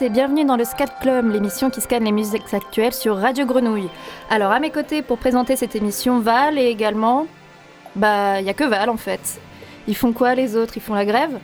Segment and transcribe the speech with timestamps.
[0.00, 3.88] Et bienvenue dans le Scat Club, l'émission qui scanne les musiques actuelles sur Radio Grenouille.
[4.28, 7.26] Alors à mes côtés pour présenter cette émission, Val et également...
[7.96, 9.40] Bah, il y a que Val en fait.
[9.88, 10.74] Ils font quoi les autres?
[10.76, 11.38] Ils font la grève?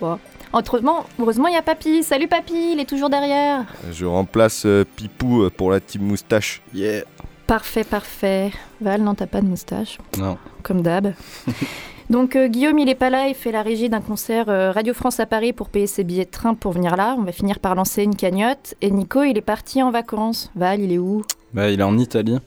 [0.00, 0.20] Bon.
[0.52, 2.04] Autrement, heureusement, il y a Papy.
[2.04, 3.64] Salut Papy, il est toujours derrière.
[3.90, 6.62] Je remplace euh, Pipou euh, pour la team moustache.
[6.72, 7.02] Yeah
[7.48, 8.52] Parfait, parfait.
[8.80, 9.98] Val, non, t'as pas de moustache.
[10.16, 10.38] Non.
[10.62, 11.12] Comme d'hab.
[12.10, 14.94] Donc euh, Guillaume, il est pas là, il fait la régie d'un concert euh, Radio
[14.94, 17.14] France à Paris pour payer ses billets de train pour venir là.
[17.18, 18.74] On va finir par lancer une cagnotte.
[18.80, 20.50] Et Nico, il est parti en vacances.
[20.56, 21.22] Val, il est où?
[21.52, 22.38] Bah, il est en Italie.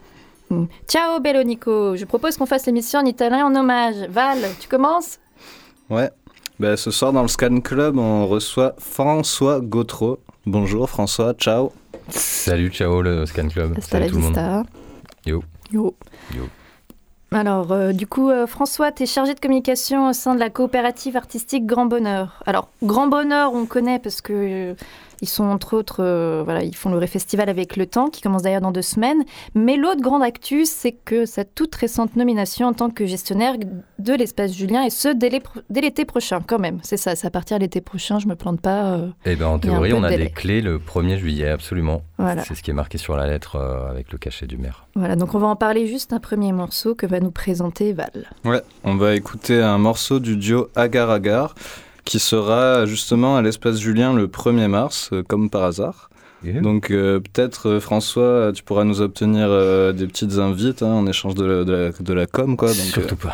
[0.50, 0.66] Hmm.
[0.88, 1.96] Ciao, bello Nico.
[1.96, 4.08] Je propose qu'on fasse l'émission en italien en hommage.
[4.10, 5.20] Val, tu commences?
[5.90, 6.10] Ouais.
[6.60, 10.20] Bah, ce soir dans le Scan Club, on reçoit François Gautreau.
[10.46, 11.72] Bonjour François, ciao.
[12.10, 13.76] Salut, ciao le Scan Club.
[13.78, 14.66] Hasta Salut tout le monde.
[15.26, 15.44] Yo.
[15.72, 15.96] Yo.
[16.36, 16.44] Yo.
[17.34, 20.50] Alors, euh, du coup, euh, François, tu es chargé de communication au sein de la
[20.50, 22.44] coopérative artistique Grand Bonheur.
[22.46, 24.76] Alors, Grand Bonheur, on connaît parce que
[25.22, 28.44] ils sont entre autres, euh, voilà, ils font le Festival avec le temps, qui commence
[28.44, 29.24] d'ailleurs dans deux semaines.
[29.54, 33.56] Mais l'autre grande actu, c'est que sa toute récente nomination en tant que gestionnaire
[34.00, 35.30] de l'espace Julien, et ce, dès
[35.82, 36.80] l'été prochain, quand même.
[36.84, 38.94] C'est ça, c'est à partir de l'été prochain, je me plante pas.
[38.94, 42.02] Euh, eh bien, en théorie, on a des clés le 1er juillet, absolument.
[42.18, 42.44] Voilà.
[42.44, 44.88] C'est ce qui est marqué sur la lettre euh, avec le cachet du maire.
[44.96, 48.30] Voilà, donc on va en parler juste un premier morceau que va nous présenter Val.
[48.46, 51.56] Ouais, on va écouter un morceau du duo Agar Agar
[52.06, 56.10] qui sera justement à l'espace Julien le 1er mars, euh, comme par hasard.
[56.44, 59.50] Donc euh, peut-être euh, François, tu pourras nous obtenir
[59.94, 62.70] des petites invites hein, en échange de la, de, la, com quoi.
[62.70, 63.34] Donc, Surtout pas.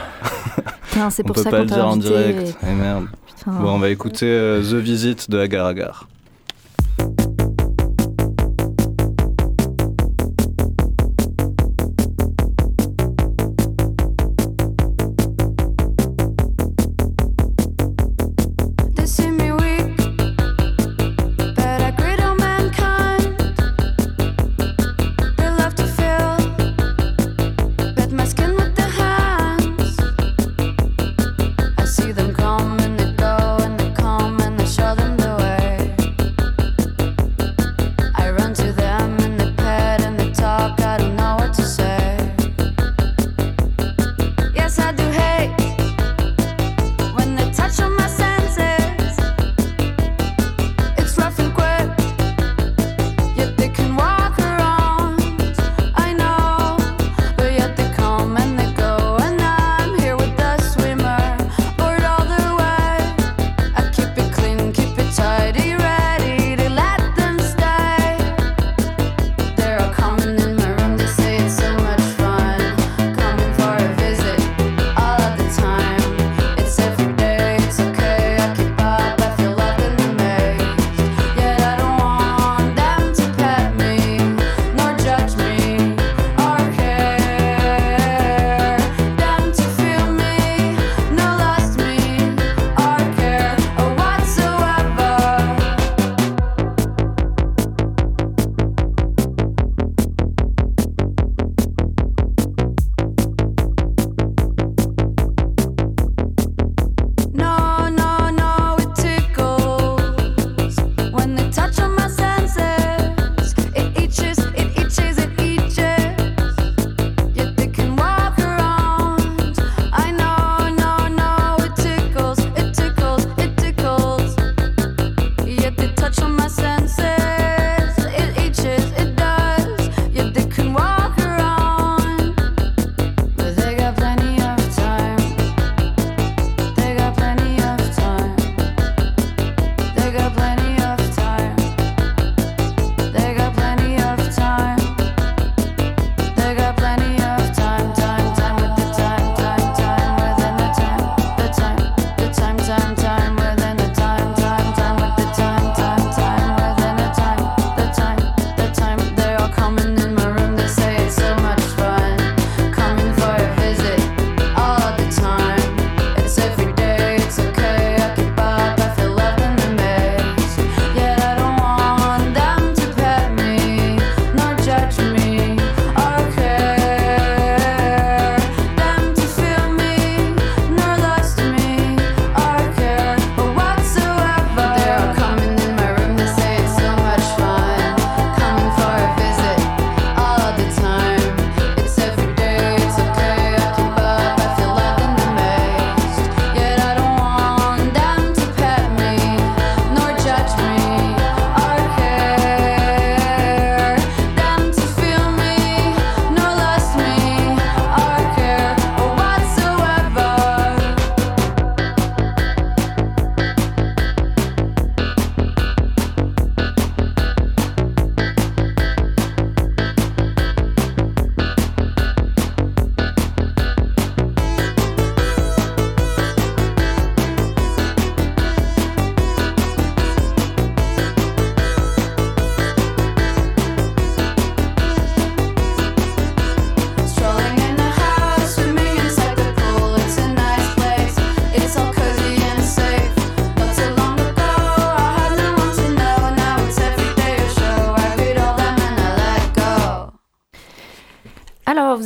[1.09, 2.57] c'est pour on peut pas le dire en direct.
[2.63, 3.05] Eh, merde.
[3.45, 6.07] Bon, on va écouter The Visit de Agar Agar.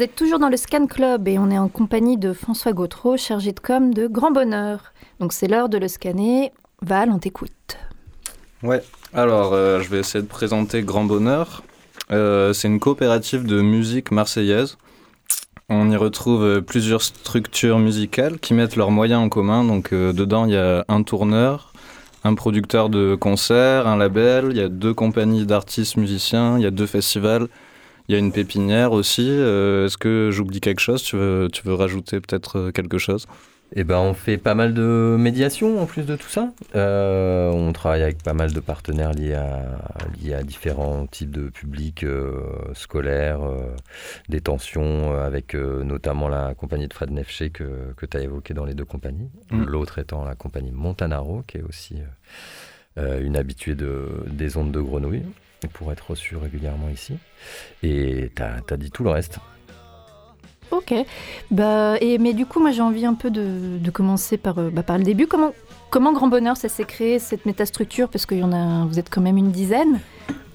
[0.01, 3.17] Vous êtes toujours dans le Scan Club et on est en compagnie de François Gautreau,
[3.17, 4.93] chargé de com de Grand Bonheur.
[5.19, 6.51] Donc, c'est l'heure de le scanner.
[6.81, 7.77] Val, on t'écoute.
[8.63, 8.81] Ouais,
[9.13, 11.61] alors euh, je vais essayer de présenter Grand Bonheur.
[12.09, 14.79] Euh, c'est une coopérative de musique marseillaise.
[15.69, 19.63] On y retrouve euh, plusieurs structures musicales qui mettent leurs moyens en commun.
[19.63, 21.73] Donc, dedans, il y a un tourneur,
[22.23, 26.65] un producteur de concerts, un label, il y a deux compagnies d'artistes musiciens, il y
[26.65, 27.49] a deux festivals
[28.11, 29.25] il y a une pépinière aussi.
[29.29, 31.01] Euh, est-ce que j'oublie quelque chose?
[31.01, 33.25] Tu veux, tu veux rajouter peut-être euh, quelque chose?
[33.73, 36.51] Eh ben, on fait pas mal de médiation en plus de tout ça.
[36.75, 39.61] Euh, on travaille avec pas mal de partenaires liés à,
[40.21, 42.05] liés à différents types de publics
[42.73, 43.39] scolaires,
[44.27, 48.73] détention, avec notamment la compagnie de Fred Nefché que, que tu as évoqué dans les
[48.73, 49.29] deux compagnies.
[49.51, 49.63] Mm.
[49.63, 51.95] L'autre étant la compagnie Montanaro, qui est aussi
[52.97, 55.23] une habituée de, des ondes de grenouille
[55.67, 57.17] pour être reçu régulièrement ici.
[57.83, 59.39] Et tu as, dit tout le reste.
[60.71, 60.93] Ok.
[61.51, 64.69] Bah, et, mais du coup, moi j'ai envie un peu de, de commencer par, euh,
[64.69, 65.27] bah, par le début.
[65.27, 65.53] Comment,
[65.89, 68.09] comment Grand Bonheur ça s'est créé, cette métastructure?
[68.09, 69.99] Parce que y en a, vous êtes quand même une dizaine.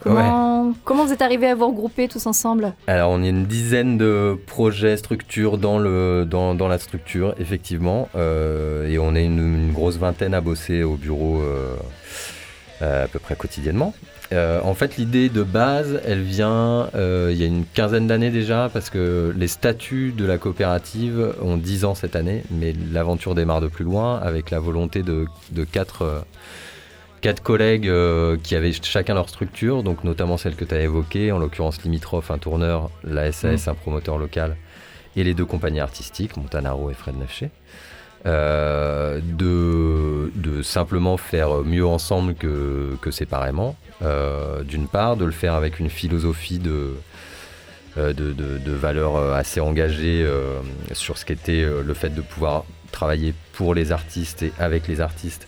[0.01, 2.75] Comment, comment vous êtes arrivés à vous regrouper tous ensemble?
[2.87, 8.09] Alors, on est une dizaine de projets, structures dans, le, dans, dans la structure, effectivement.
[8.15, 11.75] Euh, et on est une, grosse vingtaine à bosser au bureau euh,
[12.81, 13.95] à peu près quotidiennement.
[14.33, 18.31] Euh, en fait, l'idée de base, elle vient euh, il y a une quinzaine d'années
[18.31, 23.35] déjà, parce que les statuts de la coopérative ont 10 ans cette année, mais l'aventure
[23.35, 25.27] démarre de plus loin avec la volonté de,
[25.71, 26.21] quatre, euh,
[27.21, 27.91] quatre, collègues
[28.43, 32.31] qui avaient chacun leur structure, donc notamment celle que tu as évoquée, en l'occurrence Limitrof,
[32.31, 33.71] un tourneur, la SAS, mmh.
[33.71, 34.57] un promoteur local,
[35.15, 37.51] et les deux compagnies artistiques, Montanaro et Fred Nefché.
[38.27, 45.81] De, de, simplement faire mieux ensemble que, séparément euh, d'une part, de le faire avec
[45.81, 46.97] une philosophie de,
[47.97, 50.27] euh, de, valeurs euh, assez engagées
[50.93, 55.47] sur ce qu'était le fait de pouvoir travailler pour les artistes et avec les artistes.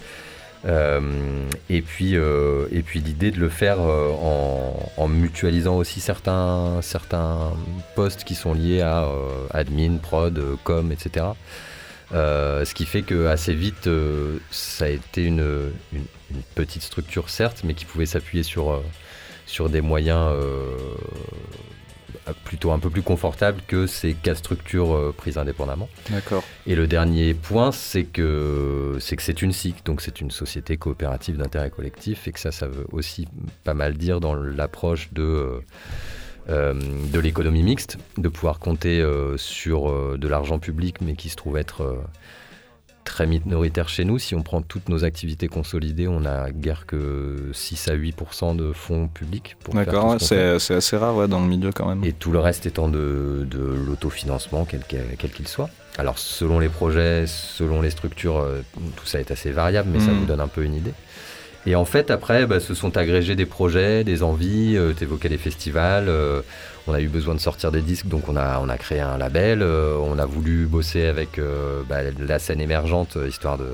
[0.65, 6.81] et puis, et puis l'idée de le faire en, mutualisant aussi certains
[7.95, 9.07] postes qui sont liés à
[9.51, 11.27] admin, prod, com, etc.
[12.13, 13.89] ce qui fait que assez vite,
[14.51, 15.71] ça a été une,
[16.31, 18.85] une petite structure certes, mais qui pouvait s'appuyer sur, euh,
[19.47, 20.77] sur des moyens euh,
[22.45, 25.89] plutôt un peu plus confortables que ces quatre structures euh, prises indépendamment.
[26.11, 26.45] D'accord.
[26.67, 30.77] Et le dernier point, c'est que c'est que c'est une SIC, donc c'est une société
[30.77, 33.27] coopérative d'intérêt collectif, et que ça, ça veut aussi
[33.65, 35.61] pas mal dire dans l'approche de
[36.49, 39.05] de l'économie mixte, de pouvoir compter
[39.37, 41.99] sur de l'argent public, mais qui se trouve être
[43.09, 44.19] très minoritaire chez nous.
[44.19, 48.73] Si on prend toutes nos activités consolidées, on a guère que 6 à 8% de
[48.73, 49.57] fonds publics.
[49.73, 52.05] D'accord, c'est assez rare dans le milieu quand même.
[52.05, 55.71] Et tout le reste étant de, de l'autofinancement, quel qu'il soit.
[55.97, 58.61] Alors selon les projets, selon les structures, euh,
[58.95, 60.19] tout ça est assez variable, mais ça hmm.
[60.21, 60.93] vous donne un peu une idée.
[61.67, 64.77] Et en fait, après, bah, se sont agrégés des projets, des envies.
[64.77, 66.09] Euh, tu évoquais les festivals.
[66.09, 66.43] Euh,
[66.87, 69.19] on a eu besoin de sortir des disques, donc on a, on a créé un
[69.19, 69.61] label.
[69.63, 71.41] Euh, on a voulu bosser avec
[71.89, 73.69] bah, la scène émergente, histoire de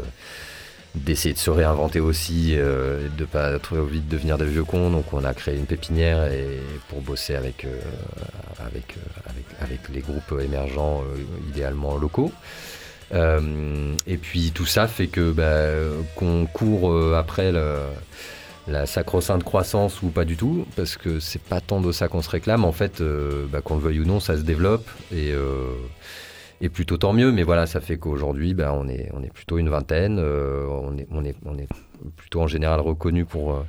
[0.97, 4.91] d'essayer de se réinventer aussi, de de pas trop vite devenir des vieux cons.
[4.91, 7.67] Donc on a créé une pépinière et pour bosser avec,
[8.65, 11.03] avec, avec, avec, les groupes émergents,
[11.49, 12.33] idéalement locaux.
[13.15, 17.53] Euh, et puis tout ça fait que bah, qu'on court euh, après
[18.67, 22.23] la sacro-sainte croissance ou pas du tout, parce que c'est pas tant de ça qu'on
[22.23, 22.65] se réclame.
[22.65, 25.33] En fait, euh, bah, qu'on le veuille ou non, ça se développe et,
[26.61, 27.31] et plutôt tant mieux.
[27.31, 30.19] Mais voilà, ça fait qu'aujourd'hui, bah, on, est, on est plutôt une vingtaine.
[30.19, 31.69] on, est, on, est, on est
[32.17, 33.65] plutôt en général reconnu pour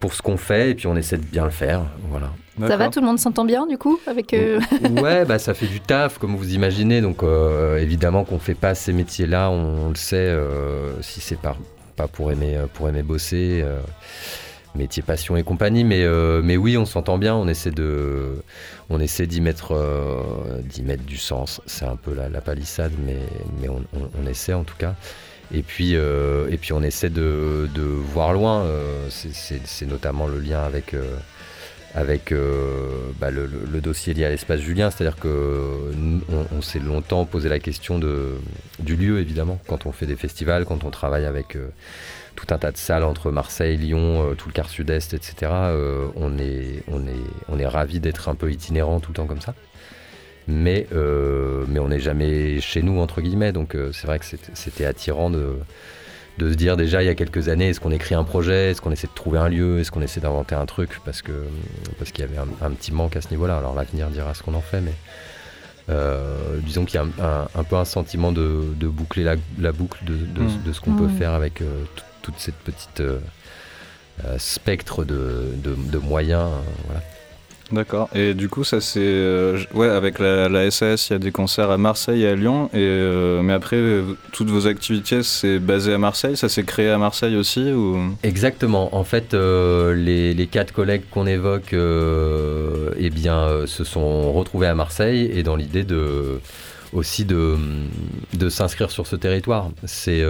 [0.00, 1.82] pour ce qu'on fait et puis on essaie de bien le faire.
[2.10, 2.30] Voilà.
[2.66, 4.60] Ça va, tout le monde s'entend bien du coup avec euh...
[5.00, 7.00] Ouais, bah ça fait du taf comme vous imaginez.
[7.00, 10.16] Donc euh, évidemment qu'on fait pas ces métiers-là, on, le sait.
[10.16, 11.56] Euh, si c'est pas,
[11.96, 13.64] pas pour aimer euh, pour aimer bosser,
[14.74, 15.84] métier passion et compagnie.
[15.84, 16.04] Mais
[16.42, 17.34] mais oui, on s'entend bien.
[17.34, 18.42] On essaie de
[18.90, 19.76] on essaie d'y mettre
[20.64, 21.60] d'y mettre du sens.
[21.66, 23.18] C'est un peu la, palissade, mais
[23.60, 24.94] mais on, on essaie en tout cas.
[25.52, 28.62] Et puis, euh, et puis on essaie de, voir loin.
[28.62, 31.16] Euh, c'est notamment le lien avec, euh,
[31.94, 32.34] avec
[33.18, 34.90] bah, le, dossier lié à l'espace Julien.
[34.90, 36.20] C'est-à-dire qu'on
[36.52, 38.34] on, s'est longtemps posé la question de,
[38.78, 41.56] du lieu, évidemment, quand on fait des festivals, quand on travaille avec
[42.36, 45.50] tout un tas de salles entre Marseille, Lyon, tout le quart sud-est, etc.
[46.16, 49.40] on est, on est, on est ravis d'être un peu itinérant tout le temps comme
[49.40, 49.54] ça
[50.48, 53.52] mais, euh, mais on n'est jamais chez nous, entre guillemets.
[53.52, 55.58] Donc euh, c'est vrai que c'était attirant de,
[56.38, 58.80] de se dire déjà il y a quelques années, est-ce qu'on écrit un projet, est-ce
[58.80, 61.32] qu'on essaie de trouver un lieu, est-ce qu'on essaie d'inventer un truc, parce que
[61.98, 63.58] parce qu'il y avait un, petit manque à ce niveau-là.
[63.58, 64.94] Alors l'avenir dira ce qu'on en fait, mais
[65.90, 69.24] euh, disons qu'il y a un, peu un sentiment de, boucler
[69.58, 71.62] la, boucle de, de, ce qu'on peut faire avec
[72.22, 73.02] toute cette petite
[74.38, 76.48] spectre de, moyens.
[76.86, 77.02] Voilà.
[77.70, 78.08] D'accord.
[78.14, 81.70] Et du coup, ça c'est euh, ouais avec la, SAS, il y a des concerts
[81.70, 82.70] à Marseille et à Lyon.
[82.72, 83.78] Et euh, mais après,
[84.32, 86.36] toutes vos activités, c'est basé à Marseille.
[86.36, 87.98] Ça s'est créé à Marseille aussi ou?
[88.22, 88.94] Exactement.
[88.96, 94.74] En fait, euh, les, les, quatre collègues qu'on évoque, eh bien, se sont retrouvés à
[94.74, 96.40] Marseille et dans l'idée de
[96.92, 97.56] aussi de,
[98.34, 99.70] de s'inscrire sur ce territoire.
[99.84, 100.22] C'est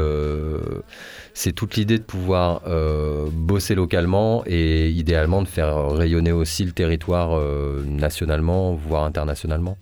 [1.39, 6.73] c'est toute l'idée de pouvoir euh, bosser localement et idéalement de faire rayonner aussi le
[6.73, 9.79] territoire euh, nationalement, voire internationalement.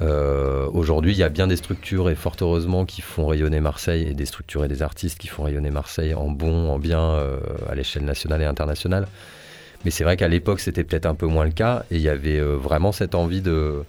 [0.00, 4.08] Euh, aujourd'hui, il y a bien des structures et fort heureusement qui font rayonner Marseille
[4.08, 7.16] et des structures et des artistes qui font rayonner Marseille en bon, en bien
[7.70, 9.06] à l'échelle nationale et internationale.
[9.84, 12.08] Mais c'est vrai qu'à l'époque, c'était peut-être un peu moins le cas et il y
[12.08, 13.84] avait vraiment cette envie de,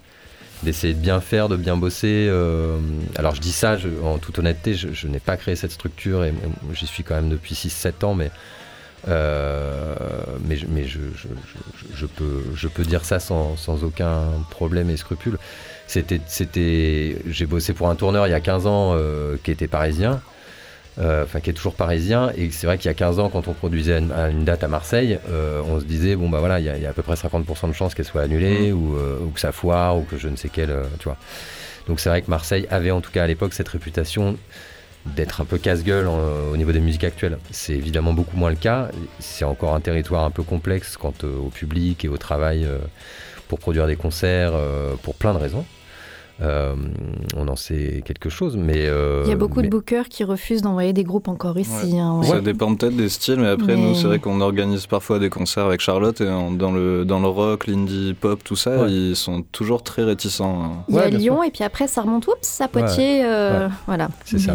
[0.62, 2.26] d'essayer de bien faire, de bien bosser.
[2.28, 2.78] Euh,
[3.16, 6.32] alors je dis ça en toute honnêteté, je, n'ai pas créé cette structure et
[6.72, 8.30] j'y suis quand même depuis 6-7 ans, mais,
[9.08, 9.94] euh,
[10.46, 15.38] mais, je, peux, je peux dire ça sans, sans aucun problème et scrupule.
[15.86, 19.68] C'était, c'était, j'ai bossé pour un tourneur il y a 15 ans euh, qui était
[19.68, 20.20] parisien.
[21.00, 22.32] Euh, enfin qui est toujours parisien.
[22.36, 25.18] Et c'est vrai qu'il y a 15 ans, quand on produisait une, date à Marseille,
[25.30, 27.72] euh, on se disait, bon, bah voilà, il y, a à peu près 50% de
[27.72, 28.96] chances qu'elle soit annulée, mmh.
[28.96, 31.16] euh, ou, que ça foire, ou que je ne sais quelle, tu vois.
[31.86, 34.36] Donc c'est vrai que Marseille avait en tout cas à l'époque cette réputation
[35.06, 37.38] d'être un peu casse-gueule au niveau des musiques actuelles.
[37.50, 38.90] C'est évidemment beaucoup moins le cas.
[39.20, 42.68] C'est encore un territoire un peu complexe quant au public et au travail
[43.46, 44.52] pour produire des concerts,
[45.02, 45.64] pour plein de raisons.
[46.40, 46.74] Euh,
[47.36, 48.86] on en sait quelque chose, mais...
[48.86, 51.98] Euh, Il y a beaucoup de bookers qui refusent d'envoyer des groupes encore ici.
[51.98, 55.30] Hein, Ça dépend peut-être des styles, mais après, nous, c'est vrai qu'on organise parfois des
[55.30, 59.42] concerts avec Charlotte, et dans, le, dans le rock, l'indie pop, tout ça, ils sont
[59.42, 60.62] toujours très réticents.
[60.62, 60.84] Hein.
[60.88, 64.08] Il y a Lyon, et puis après, ça remonte, oups, à Poitiers, euh, voilà.
[64.24, 64.54] C'est ça.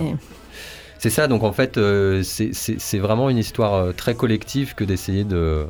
[1.00, 1.78] C'est ça, donc en fait,
[2.24, 5.66] c'est vraiment une histoire très collective que d'essayer de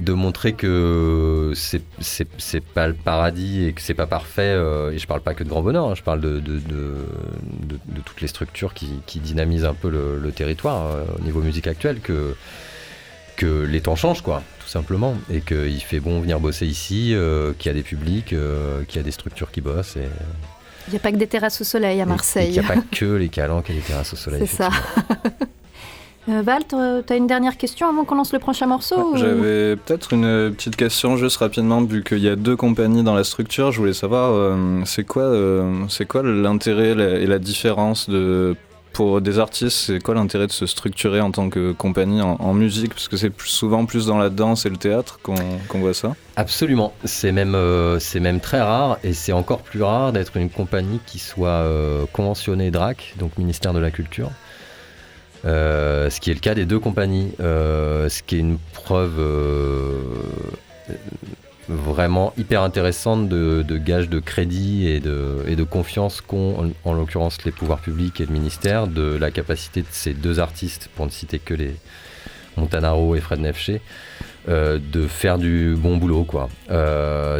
[0.00, 4.42] de montrer que c'est pas le paradis et que c'est pas parfait.
[4.42, 6.60] Euh, et je parle pas que de grand bonheur, hein, je parle de, de,
[8.04, 12.36] toutes les structures qui, dynamisent un peu le, territoire euh, au niveau musique actuel, que,
[13.36, 15.16] que les temps changent, quoi, tout simplement.
[15.30, 18.34] Et qu'il fait bon venir bosser ici, euh, qu'il y a des publics,
[18.88, 19.96] qu'il y a des structures qui bossent.
[19.96, 20.08] Et,
[20.88, 22.48] il n'y a pas que des terrasses au soleil à Marseille.
[22.48, 24.46] Il n'y a pas que les calanques et les terrasses au soleil.
[24.46, 24.70] C'est ça.
[26.28, 30.12] Euh, Val, tu as une dernière question avant qu'on lance le prochain morceau J'avais peut-être
[30.14, 33.72] une petite question juste rapidement, vu qu'il y a deux compagnies dans la structure.
[33.72, 36.90] Je voulais savoir, euh, c'est quoi, euh, c'est quoi l'intérêt
[37.22, 38.56] et la différence de
[38.94, 42.90] pour des artistes, c'est quoi l'intérêt de se structurer en tant que compagnie en, musique?
[42.94, 45.34] Parce que c'est souvent plus dans la danse et le théâtre qu'on
[45.80, 46.14] voit ça.
[46.36, 46.92] Absolument.
[47.04, 47.56] C'est même,
[47.98, 51.66] c'est même très rare et c'est encore plus rare d'être une compagnie qui soit
[52.12, 54.30] conventionnée DRAC, donc ministère de la Culture.
[55.44, 59.18] Euh, ce qui est le cas des deux compagnies, euh, ce qui est une preuve
[59.18, 60.00] euh,
[61.68, 67.52] vraiment hyper intéressante de, gage de crédit et de, de confiance qu'ont en, l'occurrence les
[67.52, 71.38] pouvoirs publics et le ministère de la capacité de ces deux artistes, pour ne citer
[71.38, 71.74] que les
[72.56, 73.80] Montanaro et Fred Nefché,
[74.48, 76.26] de faire du bon boulot.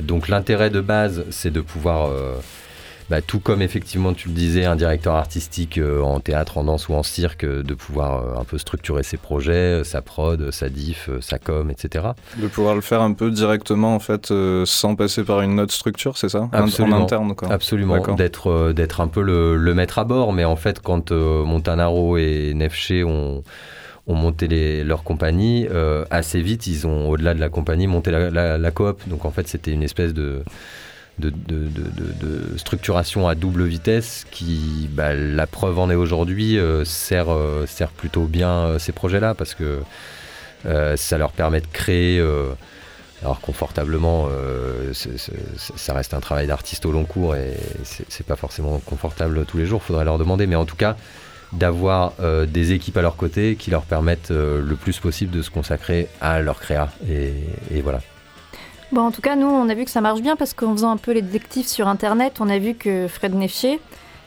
[0.02, 2.10] Donc l'intérêt de base, c'est de pouvoir
[3.10, 6.88] bah, tout comme effectivement tu le disais, un directeur artistique euh, en théâtre, en danse
[6.88, 10.68] ou en cirque, euh, de pouvoir euh, un peu structurer ses projets, sa prod, sa
[10.68, 12.06] diff, sa com, etc.
[12.38, 14.32] De pouvoir le faire un peu directement en fait,
[14.64, 16.48] sans passer par une autre structure, c'est ça?
[16.52, 16.96] Absolument.
[16.96, 17.50] En interne quoi.
[17.50, 22.16] Absolument, d'être d'être un peu le, le, maître à bord, mais en fait quand Montanaro
[22.16, 23.42] et Nefché ont
[24.06, 25.66] ont monté les, leur compagnie,
[26.10, 29.00] assez vite, ils ont, au-delà de la compagnie, monté la, la, la coop.
[29.08, 30.42] Donc en fait, c'était une espèce de,
[31.18, 37.66] de, structuration à double vitesse qui, bah, la preuve en est aujourd'hui, euh, sert, euh,
[37.66, 39.80] sert plutôt bien euh, ces projets-là parce que
[40.96, 42.18] ça leur permet de créer,
[43.20, 44.30] alors confortablement,
[44.94, 49.66] ça reste un travail d'artiste au long cours et c'est pas forcément confortable tous les
[49.66, 50.96] jours, faudrait leur demander, mais en tout cas,
[51.52, 52.14] d'avoir
[52.46, 56.40] des équipes à leur côté qui leur permettent le plus possible de se consacrer à
[56.40, 56.88] leur créa.
[57.10, 58.00] et voilà.
[58.94, 60.92] Bon, en tout cas, nous, on a vu que ça marche bien parce qu'en faisant
[60.92, 63.80] un peu les détectives sur Internet, on a vu que Fred Nefché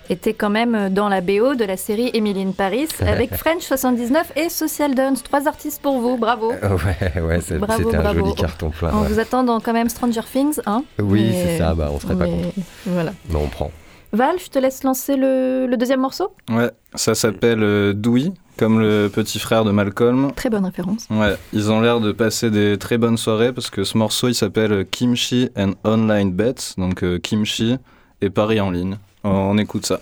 [0.10, 4.50] était quand même dans la BO de la série Emily Paris avec French 79 et
[4.50, 5.24] Social Dance.
[5.24, 6.52] Trois artistes pour vous, bravo.
[6.52, 6.78] Euh,
[7.16, 8.92] ouais, ouais c'était un joli carton plein.
[8.94, 12.18] On vous attend dans quand même Stranger Things, hein Oui, c'est ça, bah, on serait
[12.18, 12.52] pas content.
[12.88, 13.14] Voilà.
[13.30, 13.72] Mais on prend.
[14.12, 16.34] Val, je te laisse lancer le, deuxième morceau.
[16.50, 20.32] Ouais, ça s'appelle euh, Dewey, comme le petit frère de Malcolm.
[20.36, 21.08] Très bonne référence.
[21.10, 24.36] Ouais, ils ont l'air de passer des très bonnes soirées parce que ce morceau il
[24.36, 27.78] s'appelle Kimchi and Online Bets, donc euh, Kimchi
[28.22, 28.98] et Paris en ligne.
[29.24, 30.00] On écoute ça.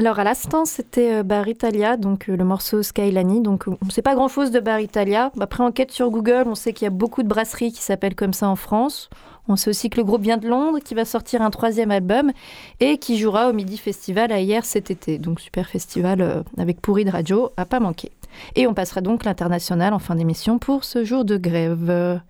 [0.00, 3.42] Alors à l'instant, c'était euh, Bar Italia, donc euh, le morceau Skylani.
[3.42, 5.30] Donc on ne sait pas grand-chose de Bar Italia.
[5.38, 8.32] Après enquête sur Google, on sait qu'il y a beaucoup de brasseries qui s'appellent comme
[8.32, 9.10] ça en France.
[9.46, 12.32] On sait aussi que le groupe vient de Londres, qui va sortir un troisième album
[12.80, 15.18] et qui jouera au Midi Festival à hier cet été.
[15.18, 18.10] Donc super festival euh, avec pourri de radio, à pas manquer.
[18.56, 22.20] Et on passera donc l'international en fin d'émission pour ce jour de grève.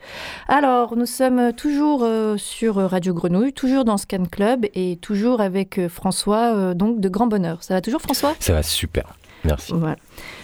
[0.48, 5.78] Alors, nous sommes toujours euh, sur Radio Grenouille, toujours dans Scan Club et toujours avec
[5.78, 7.62] euh, François, euh, donc de grand bonheur.
[7.62, 8.34] Ça va toujours, François?
[8.40, 9.16] Ça va super.
[9.44, 9.72] Merci.
[9.74, 9.96] Voilà.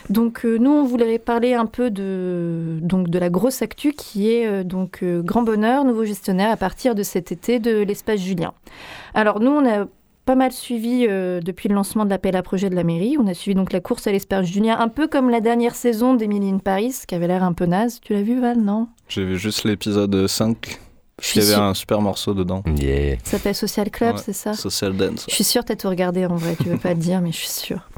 [0.08, 4.64] Donc nous, on voulait parler un peu de, donc, de la grosse actu qui est
[4.64, 8.54] donc Grand Bonheur, nouveau gestionnaire à partir de cet été de l'espace Julien.
[9.12, 9.84] Alors nous, on a
[10.26, 13.16] pas mal suivi euh, depuis le lancement de l'appel à projet de la mairie.
[13.18, 16.14] On a suivi donc la course à l'esperance Julien, un peu comme la dernière saison
[16.14, 18.00] d'Emily in Paris, qui avait l'air un peu naze.
[18.02, 18.88] Tu l'as vu, Val, non?
[19.08, 20.80] J'ai vu juste l'épisode 5
[21.34, 22.62] il y avait un super morceau dedans.
[23.24, 25.24] Ça s'appelle Social Club, c'est ça Social Dance.
[25.28, 27.22] Je suis sûre que tu as tout regardé en vrai, tu veux pas le dire,
[27.22, 27.88] mais je suis sûre.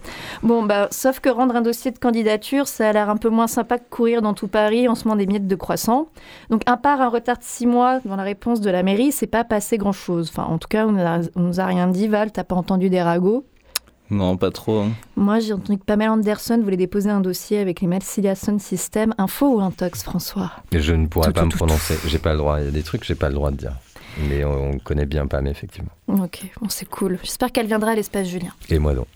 [0.44, 3.48] Bon, bah, sauf que rendre un dossier de candidature, ça a l'air un peu moins
[3.48, 6.08] sympa que courir dans tout Paris en se moment des miettes de croissant.
[6.50, 9.26] Donc, un part un retard de six mois dans la réponse de la mairie, c'est
[9.26, 10.30] pas passé grand chose.
[10.30, 10.96] Enfin, en tout cas, on,
[11.34, 13.44] on nous a rien dit, Val, t'as pas entendu des ragots
[14.10, 14.80] non, pas trop.
[14.80, 14.90] Hein.
[15.16, 19.14] Moi, j'ai entendu que Pamela Anderson voulait déposer un dossier avec les Malsilia System.
[19.18, 20.52] Info ou intox, François?
[20.72, 21.96] Je ne pourrais pas me prononcer.
[22.06, 22.60] J'ai pas le droit.
[22.60, 23.72] Il y a des trucs que j'ai pas le droit de dire.
[24.28, 25.90] Mais on, connaît bien Pam, effectivement.
[26.08, 27.18] Ok, bon, c'est cool.
[27.22, 28.52] J'espère qu'elle viendra à l'espace Julien.
[28.68, 29.06] Et moi donc.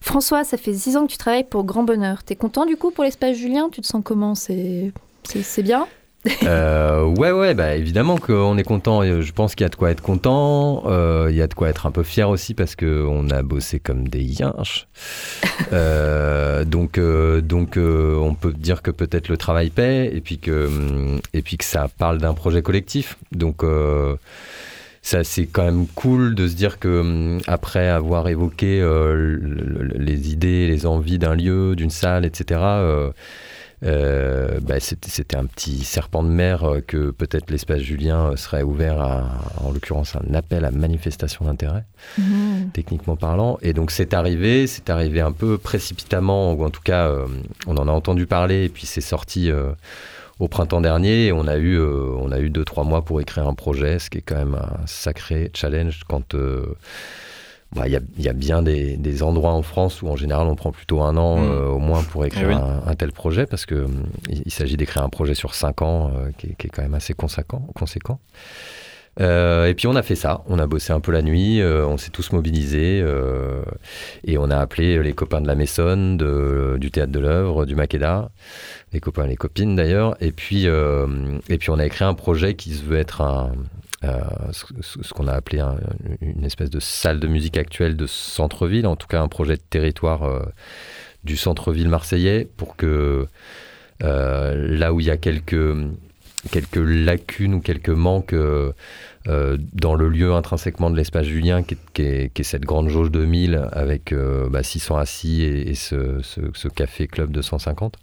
[0.00, 2.22] François, ça fait six ans que tu travailles pour Grand Bonheur.
[2.22, 3.68] T'es content du coup pour l'espace Julien?
[3.70, 4.34] Tu te sens comment?
[4.34, 4.92] C'est
[5.62, 5.86] bien?
[6.44, 9.02] Euh, ouais, ouais, bah évidemment qu'on est content.
[9.02, 10.84] Je pense qu'il y a de quoi être content.
[10.86, 13.80] Euh, il y a de quoi être un peu fier aussi parce qu'on a bossé
[13.80, 14.86] comme des yinches.
[15.72, 20.70] Euh, donc, donc on peut dire que peut-être le travail paie et puis que,
[21.32, 23.18] et puis que ça parle d'un projet collectif.
[23.32, 23.62] Donc,
[25.02, 28.80] ça c'est quand même cool de se dire que après avoir évoqué
[29.94, 32.60] les idées, les envies d'un lieu, d'une salle, etc
[33.84, 38.62] euh, bah, c'était un petit serpent de mer euh, que peut-être l'espace Julien euh, serait
[38.62, 41.84] ouvert à, en l'occurrence, un appel à manifestation d'intérêt,
[42.18, 42.70] mmh.
[42.72, 43.58] techniquement parlant.
[43.62, 47.12] Et donc c'est arrivé, c'est arrivé un peu précipitamment, ou en tout cas,
[47.66, 49.50] on en a entendu parler, et puis c'est sorti
[50.38, 51.26] au printemps dernier.
[51.26, 54.10] Et on a eu, on a eu deux trois mois pour écrire un projet, ce
[54.10, 56.34] qui est quand même un sacré challenge quand
[57.74, 61.02] bah, il y, a, bien des, endroits en France où en général on prend plutôt
[61.02, 61.50] un an mm.
[61.50, 65.02] euh, au moins pour écrire eh un, tel projet parce que hum, il, s'agit d'écrire
[65.02, 67.66] un projet sur cinq ans euh, qui, est quand même assez conséquent.
[67.74, 68.20] conséquent.
[69.20, 71.98] Euh, et puis on a fait ça, on a bossé un peu la nuit, on
[71.98, 73.04] s'est tous mobilisés
[74.24, 76.16] et on a appelé les copains de la Maison,
[76.78, 78.30] du théâtre de l'œuvre, du Makeda,
[78.92, 80.16] les copains et les copines d'ailleurs.
[80.20, 83.52] Et puis et puis on a écrit un projet qui se veut être un,
[84.04, 84.20] euh,
[84.52, 85.60] ce, qu'on a appelé
[86.20, 89.62] une espèce de salle de musique actuelle de centre-ville, en tout cas un projet de
[89.70, 90.44] territoire euh,
[91.24, 93.26] du centre-ville marseillais, pour que
[94.04, 95.74] euh, là où il y a quelques,
[96.52, 98.36] quelques lacunes ou quelques manques
[99.26, 104.14] dans le lieu intrinsèquement de l'espace Julien, qui est, cette grande jauge de 1000 avec
[104.62, 107.98] 600 bah, assis et, ce, ce, café club de 150, euh,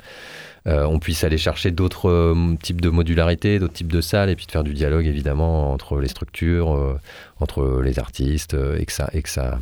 [0.66, 4.48] on puisse aller chercher d'autres euh, types de modularité, d'autres types de salles, et puis
[4.48, 7.00] de faire du dialogue évidemment entre les structures, euh,
[7.40, 9.60] entre les artistes, et que ça, et que ça,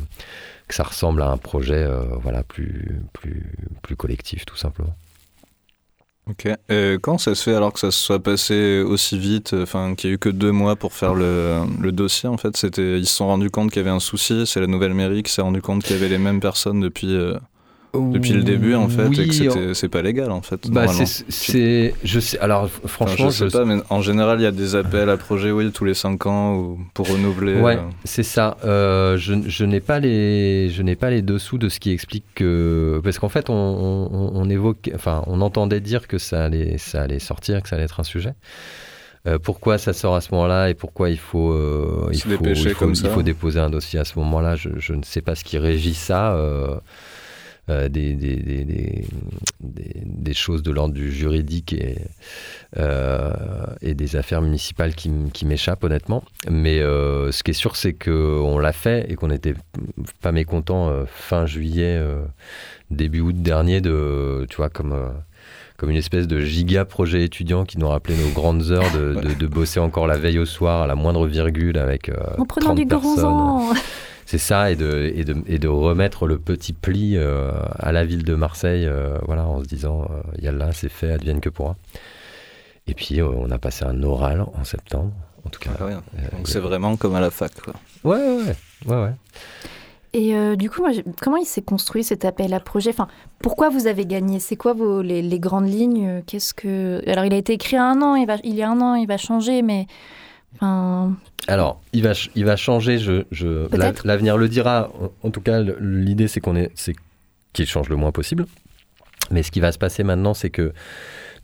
[0.68, 1.86] que ça ressemble à un projet
[2.22, 4.94] voilà, plus, plus, plus collectif tout simplement.
[6.30, 6.48] Ok.
[6.70, 10.08] Et quand ça se fait alors que ça se soit passé aussi vite, enfin qu'il
[10.08, 13.26] n'y a eu que deux mois pour faire le, dossier en fait, ils se sont
[13.26, 14.46] rendus compte qu'il y avait un souci.
[14.46, 17.14] C'est la nouvelle mairie qui s'est rendu compte qu'il y avait les mêmes personnes depuis
[17.94, 22.20] depuis le début en fait et que c'est pas légal en fait bah c'est je
[22.20, 25.16] sais alors franchement je sais pas mais en général il y a des appels à
[25.16, 27.82] projet oui tous les 5 ans ou pour renouveler ouais euh.
[28.04, 31.80] c'est ça euh, je, je n'ai pas les je n'ai pas les dessous de ce
[31.80, 36.18] qui explique que parce qu'en fait on, on, on, évoque enfin on entendait dire que
[36.18, 38.34] ça allait ça allait sortir que ça allait être un sujet
[39.26, 42.74] euh, pourquoi ça sort à ce moment-là et pourquoi il faut, euh, il, faut, il,
[42.74, 44.54] faut, il, faut, déposer un dossier à ce moment-là?
[44.54, 46.34] Je, je, ne sais pas ce qui régit ça.
[46.34, 46.76] Euh,
[47.68, 49.06] des, des, des,
[49.60, 51.96] des, choses de l'ordre du juridique et,
[52.76, 53.32] euh,
[53.80, 56.24] et des affaires municipales qui, qui m'échappent honnêtement.
[56.50, 59.54] Mais euh, ce qui est sûr, c'est qu'on l'a fait et qu'on n'était
[60.20, 62.02] pas mécontent fin juillet,
[62.90, 64.94] début août dernier, de, tu vois, comme
[65.76, 69.46] comme une espèce de giga projet étudiant qui nous rappelait nos grandes heures de, de,
[69.48, 72.86] bosser encore la veille au soir à la moindre virgule avec en prenant 30 du
[72.86, 73.74] personnes
[74.26, 78.04] c'est ça et de, et, de, et de remettre le petit pli euh, à la
[78.04, 80.08] ville de Marseille euh, voilà, en se disant
[80.38, 81.76] il euh, y a là, c'est fait, advienne que pourra.
[82.86, 85.12] Et puis on a passé un oral en septembre,
[85.46, 85.70] en tout cas.
[85.80, 86.02] Ah
[86.36, 87.52] Donc c'est vraiment comme à la fac.
[87.54, 87.74] Quoi.
[88.04, 88.54] Ouais, ouais,
[88.86, 88.96] ouais.
[88.96, 89.12] ouais,
[90.12, 90.90] Et euh, du coup, moi,
[91.22, 92.90] comment il s'est construit cet appel à projet?
[92.90, 93.08] Enfin,
[93.38, 94.38] Pourquoi vous avez gagné?
[94.38, 96.22] C'est quoi vos, les, grandes lignes?
[96.26, 98.80] Qu'est-ce que Alors, il a été écrit un an, il, va, il y a un
[98.82, 99.86] an, il va changer, mais...
[100.56, 101.16] Enfin...
[101.46, 103.68] Alors, il va, il va changer, je, je,
[104.06, 104.90] l'avenir le dira.
[105.22, 106.94] En, tout cas, l'idée, c'est qu'on est, c'est
[107.52, 108.46] qu'il change le moins possible.
[109.30, 110.72] Mais ce qui va se passer maintenant, c'est que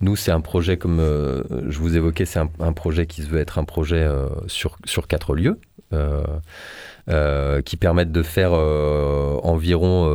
[0.01, 3.39] nous, c'est un projet, comme euh, je vous évoquais, c'est un, projet qui se veut
[3.39, 5.59] être un projet euh, sur, sur quatre lieux.
[5.93, 10.07] Euh, qui permettent de faire environ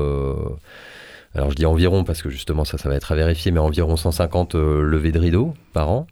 [1.35, 3.95] alors je dis environ parce que justement ça, ça va être à vérifier, mais environ
[3.95, 6.07] 150 levées de rideaux par an,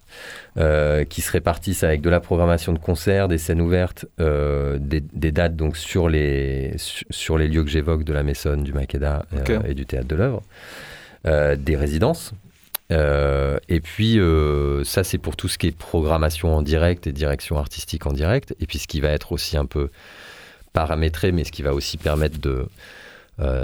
[1.10, 5.78] qui se répartissent avec de la programmation de concerts, des scènes ouvertes, des, dates donc
[5.78, 9.26] sur les, sur les lieux que j'évoque de la Maisonne, du Makeda
[9.66, 10.42] et du Théâtre de l'œuvre,
[11.58, 12.34] des résidences.
[12.92, 14.20] et puis
[14.84, 18.56] ça c'est pour tout ce qui est programmation en direct et direction artistique en direct,
[18.60, 19.90] et puis ce qui va être aussi un peu
[20.74, 22.66] paramétrer, mais ce qui va aussi permettre de, euh,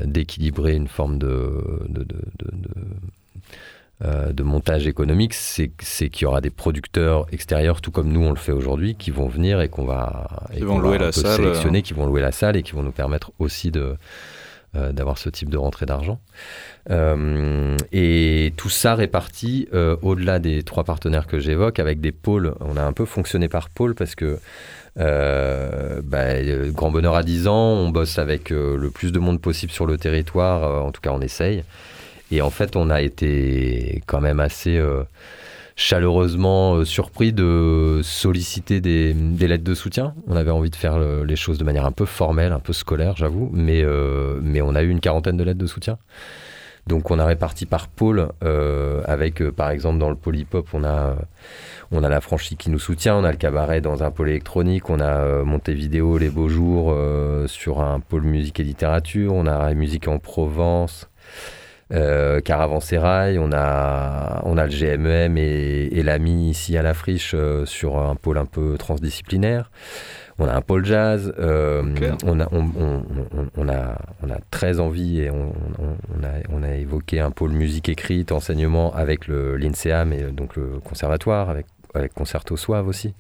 [0.04, 2.16] d'équilibrer une forme de, de, de,
[4.02, 5.70] euh, montage économique, c'est,
[6.10, 9.28] qu'il y aura des producteurs extérieurs, tout comme nous on le fait aujourd'hui, qui vont
[9.28, 12.56] venir et qu'on va, et vont louer la salle, sélectionner, qui vont louer la salle
[12.56, 13.98] et qui vont nous permettre aussi de,
[14.76, 16.20] euh, d'avoir ce type de rentrée d'argent.
[17.92, 19.68] et tout ça réparti
[20.02, 22.56] au-delà des trois partenaires que j'évoque avec des pôles.
[22.62, 24.40] On a un peu fonctionné par pôle parce que
[25.00, 29.20] euh, bah, euh, grand bonheur à 10 ans, on bosse avec euh, le plus de
[29.20, 31.64] monde possible sur le territoire, en tout cas on essaye.
[32.32, 34.80] Et en fait, on a été quand même assez
[35.80, 40.14] chaleureusement surpris de solliciter des, lettres de soutien.
[40.28, 43.16] On avait envie de faire les choses de manière un peu formelle, un peu scolaire,
[43.16, 43.86] j'avoue, mais,
[44.42, 45.98] mais on a eu une quarantaine de lettres de soutien.
[46.88, 48.30] Donc on a réparti par pôle,
[49.06, 51.16] avec par exemple dans le pôle hip-hop, on a
[51.92, 54.90] on a la franchise qui nous soutient, on a le cabaret dans un pôle électronique,
[54.90, 59.48] on a euh, Montevideo, Les Beaux Jours euh, sur un pôle musique et littérature, on
[59.48, 61.10] a Musique en Provence,
[61.92, 65.40] euh, Caravansérail, on a, on a le GMEM e
[65.92, 69.72] et, l'AMI ici à la friche euh, sur un pôle un peu transdisciplinaire.
[70.42, 75.52] On a un pôle jazz, on, a, on, a, on a très envie et on,
[76.24, 81.50] a, on a évoqué un pôle musique écrite, enseignement avec l'INSEAM et donc le conservatoire,
[81.50, 83.14] avec avec Concerto Soave aussi.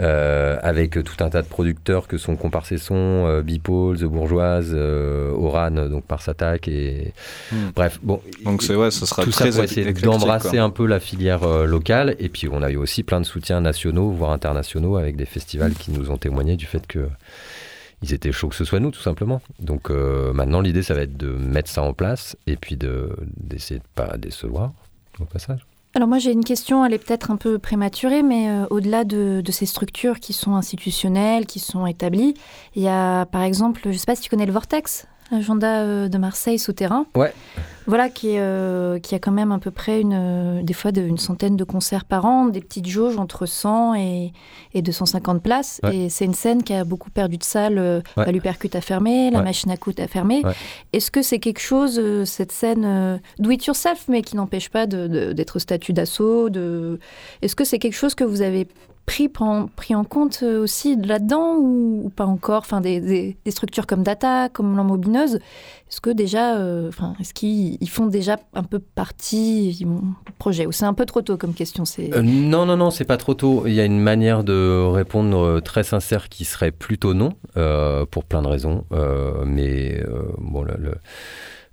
[0.00, 4.70] Euh, avec tout un tas de producteurs que sont Comparse Son, euh, Bipole, The Bourgeoise,
[4.72, 7.12] euh, Oran, donc par Satak et
[7.50, 7.70] hmm.
[7.74, 8.22] bref bon.
[8.44, 11.44] Donc c'est ouais, ça sera tout très ça pour essayer d'embrasser un peu la filière
[11.66, 15.26] locale et puis on a eu aussi plein de soutiens nationaux voire internationaux avec des
[15.26, 17.08] festivals qui nous ont témoigné du fait que
[18.02, 19.42] ils étaient chauds que ce soit nous tout simplement.
[19.58, 23.80] Donc maintenant l'idée ça va être de mettre ça en place et puis de d'essayer
[23.80, 24.72] de pas décevoir
[25.18, 25.66] au passage.
[25.98, 29.42] Alors moi j'ai une question, elle est peut-être un peu prématurée, mais euh, au-delà de,
[29.50, 32.34] ces structures qui sont institutionnelles, qui sont établies,
[32.76, 35.82] il y a par exemple, je ne sais pas si tu connais le Vortex, agenda
[35.82, 37.06] euh, de Marseille souterrain.
[37.14, 37.32] Ouais.
[37.86, 41.00] Voilà, qui, euh, qui a quand même à peu près une, euh, des fois de,
[41.00, 44.32] une centaine de concerts par an, des petites jauges entre 100 et,
[44.74, 45.80] et 250 places.
[45.90, 47.78] Et c'est une scène qui a beaucoup perdu de salle.
[47.78, 48.26] Ouais.
[48.26, 50.42] La Lupercute a fermé, la machine à coudre a fermé.
[50.92, 55.58] Est-ce que c'est quelque chose, cette scène do it yourself, mais qui n'empêche pas d'être
[55.58, 57.00] statut d'assaut de...
[57.40, 58.68] Est-ce que c'est quelque chose que vous avez
[59.08, 59.28] pris,
[59.74, 62.58] pris en compte euh, aussi là-dedans ou, pas encore?
[62.58, 65.36] Enfin, des, structures comme Data, comme l'emmobineuse,
[65.88, 69.86] est-ce que déjà, euh, enfin, est-ce qu'ils font déjà un peu partie du
[70.38, 70.66] projet?
[70.66, 72.14] Ou c'est un peu trop tôt comme question c'est...
[72.14, 73.64] Euh, non, non, non, c'est pas trop tôt.
[73.66, 77.32] Il y a une manière de répondre très sincère qui serait plutôt non,
[78.10, 78.84] pour plein de raisons.
[79.46, 80.02] mais
[80.38, 80.94] bon, le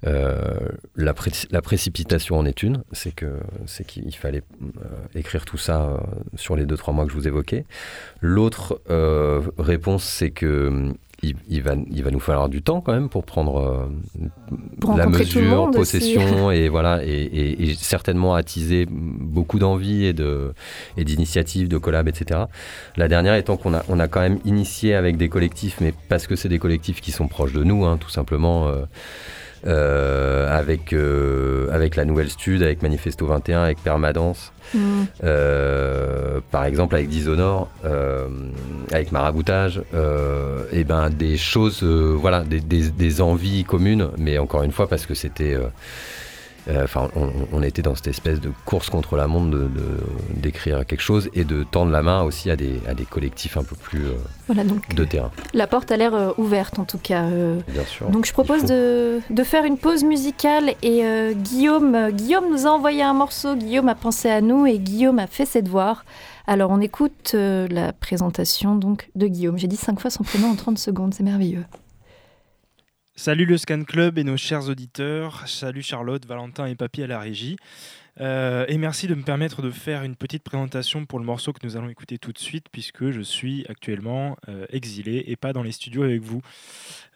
[0.06, 1.14] la,
[1.52, 5.98] la, précipitation en est une, c'est que c'est qu'il fallait euh, écrire tout ça euh,
[6.36, 7.66] sur les deux trois mois que je vous évoquais.
[8.22, 8.82] L'autre
[9.58, 10.94] réponse, c'est que
[11.50, 13.90] il, va, il va nous falloir du temps quand même pour prendre
[14.96, 20.54] la mesure, possession et voilà et, certainement attiser beaucoup d'envie et de
[20.98, 22.42] et d'initiatives, de collab, etc.
[22.98, 26.28] La dernière étant qu'on a on a quand même initié avec des collectifs, mais parce
[26.28, 28.68] que c'est des collectifs qui sont proches de nous, hein, tout simplement.
[28.68, 28.86] Euh,
[29.66, 34.80] avec, euh, avec la nouvelle stud, avec Manifesto 21, avec Permadance, mm.
[35.24, 37.70] euh, par exemple avec Dishonor,
[38.92, 39.82] avec Maraboutage,
[40.72, 45.06] et ben des choses, voilà, des, des, des, envies communes, mais encore une fois parce
[45.06, 45.68] que c'était euh,
[46.84, 47.10] enfin,
[47.52, 49.70] on, était dans cette espèce de course contre la montre de,
[50.36, 53.64] d'écrire quelque chose et de tendre la main aussi à des, à des collectifs un
[53.64, 54.64] peu plus euh,
[54.96, 55.32] de terrain.
[55.54, 57.28] La porte a l'air euh, ouverte en tout cas.
[57.68, 58.10] Bien sûr.
[58.10, 61.04] Donc je propose de, de, faire une pause musicale et
[61.36, 65.28] Guillaume, Guillaume nous a envoyé un morceau, Guillaume a pensé à nous et Guillaume a
[65.28, 66.06] fait ses devoirs.
[66.48, 69.58] Alors on écoute la présentation donc de Guillaume.
[69.58, 71.66] J'ai dit cinq fois son prénom en 30 secondes, c'est merveilleux.
[73.18, 75.48] Salut le Scan Club et nos chers auditeurs.
[75.48, 77.56] Salut Charlotte, Valentin et Papy à la régie.
[78.22, 81.60] Euh, et merci de me permettre de faire une petite présentation pour le morceau que
[81.64, 85.64] nous allons écouter tout de suite, puisque je suis actuellement euh, exilé et pas dans
[85.64, 86.42] les studios avec vous.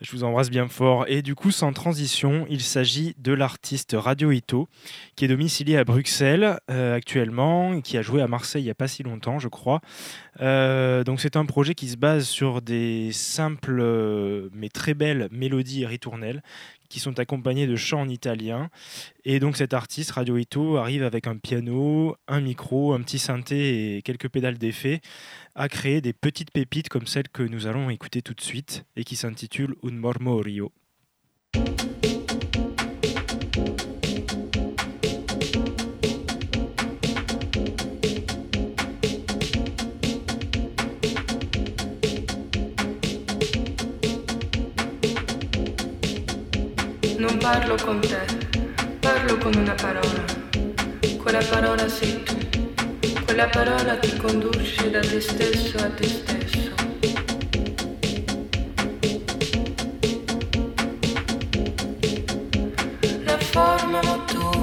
[0.02, 1.06] Je vous embrasse bien fort.
[1.08, 4.68] Et du coup, sans transition, il s'agit de l'artiste Radio Ito,
[5.16, 8.76] qui est domicilié à Bruxelles euh, actuellement, qui a joué à Marseille il n'y a
[8.76, 9.82] pas si longtemps, je crois.
[10.40, 13.82] donc c'est un projet qui se base sur des simples
[14.54, 16.42] mais très belles mélodies et ritournelles
[16.90, 18.70] qui sont accompagnés de chants en italien.
[19.24, 23.98] Et donc cet artiste, Radio Ito, arrive avec un piano, un micro, un petit synthé
[23.98, 25.02] et quelques pédales d'effet
[25.56, 29.04] à créer des petites pépites comme celle que nous allons écouter tout de suite et
[29.04, 30.72] qui s'intitule Un Mormorio.
[47.52, 48.20] Parlo con te,
[49.00, 50.24] parlo con una parola.
[51.18, 52.38] Quella parola sei tu,
[53.26, 56.74] quella parola ti conduce da te stesso a te stesso.
[63.24, 64.59] La formano tu,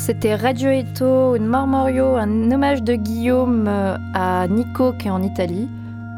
[0.00, 5.22] c'était Radio Eto, une Mormorio, un hommage de Guillaume euh, à Nico qui est en
[5.22, 5.68] Italie.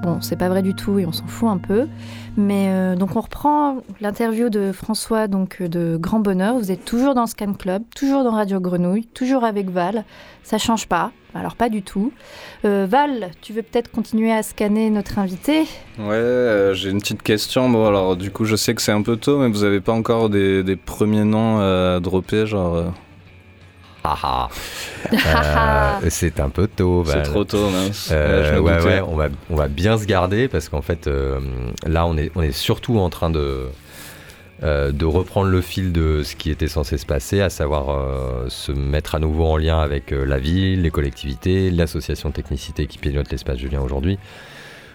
[0.04, 1.88] Bon, c'est pas vrai du tout et on s'en fout un peu.
[2.36, 6.56] Mais euh, donc on reprend l'interview de François donc euh, de Grand Bonheur.
[6.58, 10.04] Vous êtes toujours dans Scan Club, toujours dans Radio Grenouille, toujours avec Val.
[10.44, 11.10] Ça change pas.
[11.34, 12.12] Alors pas du tout.
[12.62, 15.64] Val, tu veux peut-être continuer à scanner notre invité?
[15.98, 17.68] Ouais, j'ai une petite question.
[17.68, 19.92] Bon alors du coup je sais que c'est un peu tôt, mais vous avez pas
[19.92, 22.92] encore des, des premiers noms à dropper, genre
[24.04, 24.48] ah,
[25.12, 26.00] ah.
[26.02, 27.04] Euh, c'est un peu tôt.
[27.06, 28.08] C'est trop tôt, mince.
[28.10, 31.40] Euh, ouais, ouais, on va, on va bien se garder parce qu'en fait, euh,
[31.86, 33.68] là, on est, on est surtout en train de,
[34.62, 39.14] de reprendre le fil de ce qui était censé se passer, à savoir se mettre
[39.14, 43.80] à nouveau en lien avec la ville, les collectivités, l'association Technicité qui pilote l'espace Julien
[43.80, 44.18] aujourd'hui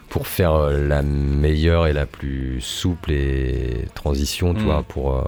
[0.09, 4.65] pour faire euh, la meilleure et la plus souple et transition, tu mm.
[4.65, 5.23] vois, pour, euh,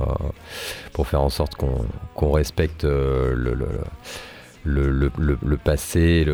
[0.94, 3.54] pour faire en sorte qu'on respecte euh, le,
[4.64, 6.26] le, le, le, passé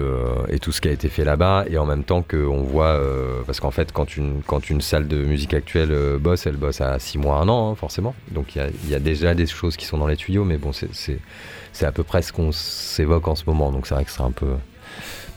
[0.49, 2.99] et tout ce qui a été fait là-bas, et en même temps qu'on voit,
[3.45, 6.97] parce qu'en fait, quand une, quand une salle de musique actuelle bosse, elle bosse à
[6.99, 8.15] 6 mois, 1 an, hein, forcément.
[8.31, 10.57] Donc il y a, y a, déjà des choses qui sont dans les tuyaux, mais
[10.57, 14.11] bon, c'est à peu près ce qu'on s'évoque en ce moment, donc c'est vrai que
[14.11, 14.55] c'est un peu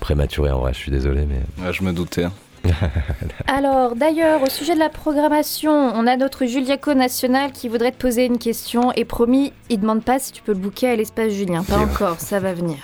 [0.01, 1.27] prématuré en vrai, je suis désolé.
[1.27, 2.25] mais ouais, Je me doutais.
[2.25, 2.33] Hein.
[3.47, 7.99] Alors, d'ailleurs, au sujet de la programmation, on a notre Juliaco national qui voudrait te
[7.99, 8.93] poser une question.
[8.93, 11.64] Et promis, il demande pas si tu peux le booker à l'espace Julien.
[11.64, 12.79] Pas encore, ça va venir.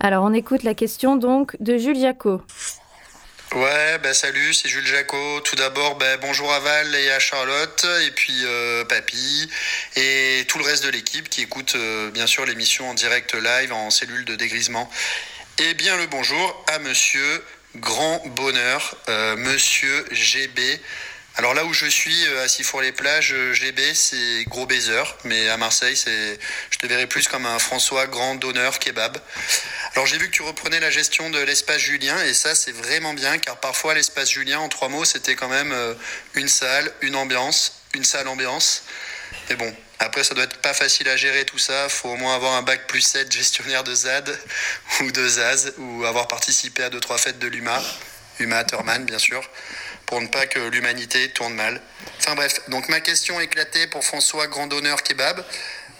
[0.00, 2.42] Alors, on écoute la question donc de Juliaco.
[3.54, 5.40] Ouais, bah salut, c'est Jules Jaco.
[5.40, 9.46] Tout d'abord, bah, bonjour à Val et à Charlotte, et puis euh, Papy,
[9.96, 13.70] et tout le reste de l'équipe qui écoute euh, bien sûr l'émission en direct live
[13.74, 14.90] en cellule de dégrisement.
[15.58, 17.44] Et bien le bonjour à monsieur
[17.76, 20.80] grand bonheur, euh, monsieur GB.
[21.36, 25.56] Alors là où je suis, euh, à Sifour-les-Plages, euh, GB, c'est gros baiser, mais à
[25.56, 26.38] Marseille, c'est,
[26.70, 29.16] je te verrais plus comme un François grand donneur kebab.
[29.94, 33.14] Alors j'ai vu que tu reprenais la gestion de l'espace Julien, et ça c'est vraiment
[33.14, 35.74] bien, car parfois l'espace Julien, en trois mots, c'était quand même
[36.34, 38.84] une salle, une ambiance, une salle ambiance.
[39.48, 39.74] Mais bon,
[40.04, 41.88] après, ça doit être pas facile à gérer tout ça.
[41.88, 44.36] Faut au moins avoir un bac plus 7 gestionnaire de ZAD
[45.00, 47.80] ou de ZAZ ou avoir participé à deux trois fêtes de l'UMA,
[48.40, 49.48] UMA Thurman bien sûr,
[50.06, 51.80] pour ne pas que l'humanité tourne mal.
[52.18, 55.44] Enfin bref, donc ma question éclatée pour François Grandonneur Kebab.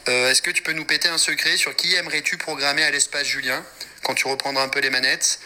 [0.09, 3.27] Euh, est-ce que tu peux nous péter un secret sur qui aimerais-tu programmer à l'espace
[3.27, 3.65] Julien
[4.03, 5.39] quand tu reprendras un peu les manettes?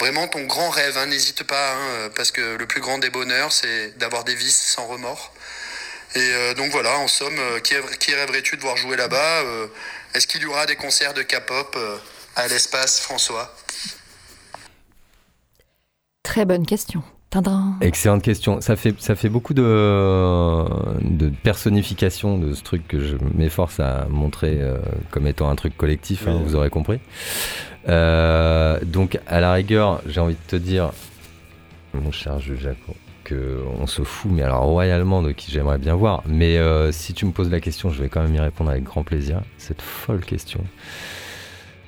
[0.00, 3.52] Vraiment ton grand rêve, hein, n'hésite pas, hein, parce que le plus grand des bonheurs,
[3.52, 5.32] c'est d'avoir des vices sans remords.
[6.14, 9.66] Et euh, donc voilà, en somme, euh, qui, rêverais-tu de voir jouer là-bas euh,
[10.14, 11.76] Est-ce qu'il y aura des concerts de K-pop
[12.36, 13.54] à l'espace François?
[16.22, 17.02] Très bonne question.
[17.80, 18.60] Excellente question.
[18.60, 20.66] Ça fait, ça fait beaucoup de,
[21.00, 24.60] de personnification de ce truc que je m'efforce à montrer
[25.10, 27.00] comme étant un truc collectif, hein, vous aurez compris.
[27.86, 30.92] donc, à la rigueur, j'ai envie de te dire,
[31.94, 32.94] mon cher Jules Jaco,
[33.30, 36.22] on se fout, mais alors royalement, de qui j'aimerais bien voir.
[36.26, 38.84] Mais euh, si tu me poses la question, je vais quand même y répondre avec
[38.84, 39.42] grand plaisir.
[39.58, 40.60] Cette folle question.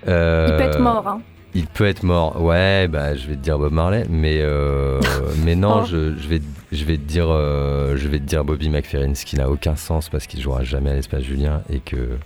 [0.07, 1.21] Euh, il peut être mort, hein.
[1.57, 5.01] Il peut être mort, ouais, bah, je vais te dire Bob Marley, mais, euh,
[5.45, 5.87] mais non, oh.
[5.87, 9.49] je, vais, je, vais te dire, je vais te dire Bobby McFerrin, ce qui n'a
[9.49, 12.19] aucun sens parce qu'il jouera jamais à l'espace Julien et que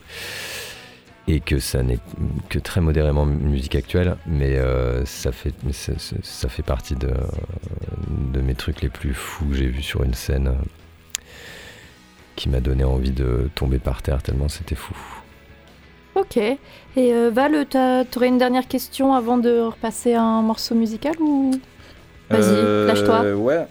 [1.28, 1.98] et que ça n'est
[2.48, 7.10] que très modérément musique actuelle, mais euh, ça, fait, ça, fait partie de,
[8.32, 10.54] de, mes trucs les plus fous que j'ai vus sur une scène
[12.34, 14.96] qui m'a donné envie de tomber par terre tellement c'était fou.
[16.14, 16.38] Ok.
[16.38, 16.58] Et
[16.96, 21.50] euh, Val, tu aurais une dernière question avant de repasser un morceau musical ou?
[22.30, 23.34] Vas-y, euh, lâche-toi.
[23.34, 23.66] Ouais.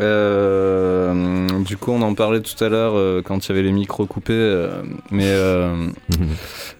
[0.00, 3.72] Euh, du coup, on en parlait tout à l'heure euh, quand il y avait les
[3.72, 5.26] micros coupés, euh, mais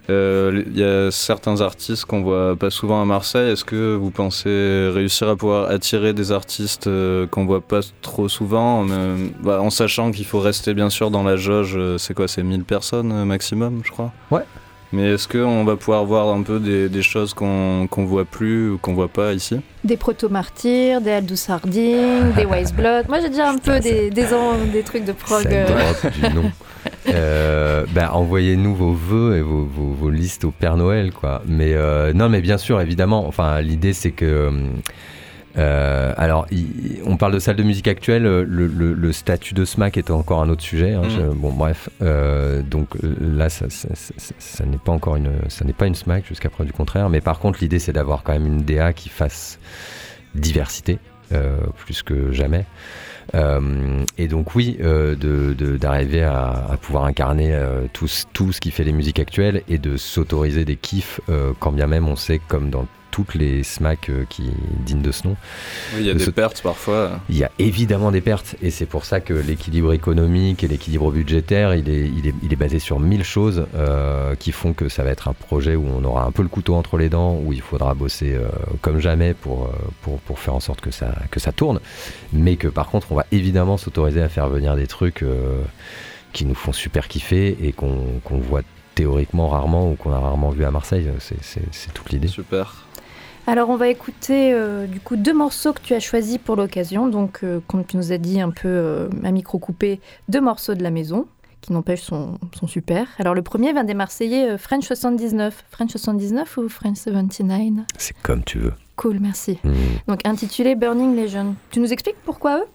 [0.09, 3.51] il y a certains artistes qu'on voit pas souvent à Marseille.
[3.51, 6.89] Est-ce que vous pensez réussir à pouvoir attirer des artistes
[7.31, 8.87] qu'on voit pas trop souvent,
[9.43, 12.65] bah, en sachant qu'il faut rester bien sûr dans la jauge C'est quoi C'est 1000
[12.65, 14.13] personnes maximum, je crois?
[14.31, 14.45] Ouais.
[14.93, 18.79] Mais est-ce qu'on va pouvoir voir un peu des, choses qu'on ne voit plus ou
[18.79, 19.61] qu'on voit pas ici?
[19.85, 23.07] Des proto-martyrs, des Aldous Harding, des Wise Blood.
[23.09, 24.27] Moi j'ai déjà un peu des, des,
[24.73, 25.47] des, trucs de prog.
[25.47, 25.93] Euh.
[27.09, 31.43] euh, bah, envoyez-nous vos vœux et vos, vos, listes au Père Noël, quoi.
[31.47, 33.27] Mais euh, non, mais bien sûr, évidemment.
[33.27, 34.51] Enfin, l'idée c'est que
[35.59, 36.47] euh, alors,
[37.05, 38.23] on parle de salle de musique actuelle.
[38.23, 40.95] Le, statut de SMAC est encore un autre sujet.
[40.95, 41.35] Hein, mm.
[41.35, 41.89] bon, bref.
[42.03, 42.89] Euh, donc
[43.21, 43.67] là, ça,
[44.65, 47.09] n'est pas encore une, ça n'est pas une SMAC jusqu'à preuve du contraire.
[47.11, 49.59] Mais par contre, l'idée, c'est d'avoir quand même une DA qui fasse
[50.35, 50.99] diversité
[51.33, 52.65] euh, plus que jamais.
[53.35, 54.79] et donc oui,
[55.81, 57.59] d'arriver à, pouvoir incarner
[57.93, 61.21] tout, tout, ce qui fait les musiques actuelles et de s'autoriser des kiffs,
[61.59, 64.51] quand bien même on sait, comme dans toutes les SMAC qui
[64.85, 65.37] dignes de ce nom.
[65.95, 67.21] Oui, il y a des pertes parfois.
[67.29, 71.11] Il y a évidemment des pertes, et c'est pour ça que l'équilibre économique et l'équilibre
[71.11, 73.67] budgétaire, il est, il, est, il est, basé sur mille choses
[74.39, 76.75] qui font que ça va être un projet où on aura un peu le couteau
[76.75, 78.37] entre les dents, où il faudra bosser
[78.81, 79.71] comme jamais pour,
[80.03, 81.81] pour, pour, faire en sorte que ça, que ça tourne,
[82.33, 85.25] mais que par contre, on va évidemment s'autoriser à faire venir des trucs
[86.33, 88.63] qui nous font super kiffer et qu'on voit
[88.95, 91.09] théoriquement rarement ou qu'on a rarement vu à Marseille.
[91.21, 92.29] C'est toute l'idée.
[92.29, 92.88] Super.
[93.49, 97.09] Alors on va écouter euh, du coup deux morceaux que tu as choisis pour l'occasion.
[97.09, 100.75] Donc euh, comme tu nous as dit un peu euh, à micro coupé, deux morceaux
[100.75, 101.27] de la maison
[101.63, 103.09] qui n'empêche sont, sont, super.
[103.19, 105.65] Alors le premier vient des Marseillais French 79.
[105.71, 108.75] French 79 ou French 79 C'est comme tu veux.
[108.97, 109.59] Cool, merci.
[109.65, 109.73] Mmh.
[110.09, 111.55] Donc intitulé Burning Legend.
[111.71, 112.67] Tu nous expliques pourquoi eux?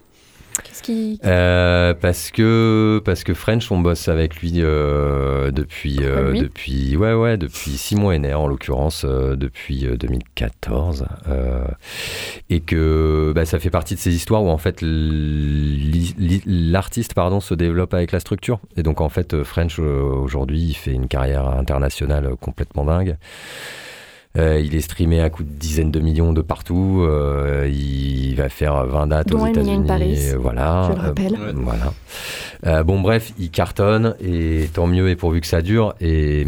[0.62, 1.20] Qu'est-ce qui...
[1.26, 7.14] Euh, parce que parce que French, on bosse avec lui euh, depuis euh, depuis ouais
[7.14, 11.06] ouais depuis six mois et en l'occurrence depuis 2014
[12.50, 14.84] et que bah, ça fait partie de ces histoires où en fait
[16.46, 20.94] l'artiste pardon se développe avec la structure et donc en fait French aujourd'hui il fait
[20.94, 23.18] une carrière internationale complètement dingue.
[24.36, 27.06] Euh, il est streamé à coups de dizaines de millions de partout.
[27.08, 29.86] Euh, il va faire 20 dates aux États-Unis.
[30.40, 30.90] Voilà.
[30.90, 31.36] Je le rappelle.
[31.36, 32.84] Euh, voilà.
[32.84, 35.94] bon, bref, il cartonne et tant mieux et pourvu que ça dure.
[36.02, 36.46] Et,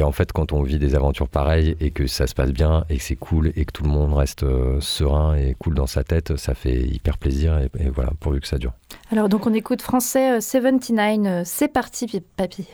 [0.00, 2.98] en fait, quand on vit des aventures pareilles et que ça se passe bien et
[2.98, 4.44] que c'est cool et que tout le monde reste
[4.80, 7.58] serein et cool dans sa tête, ça fait hyper plaisir.
[7.58, 8.72] Et, et voilà, pourvu que ça dure.
[9.10, 11.44] Alors, donc, on écoute français 79.
[11.44, 12.68] C'est parti, papy.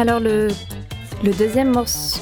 [0.00, 0.48] Alors le,
[1.22, 2.20] le deuxième morceau,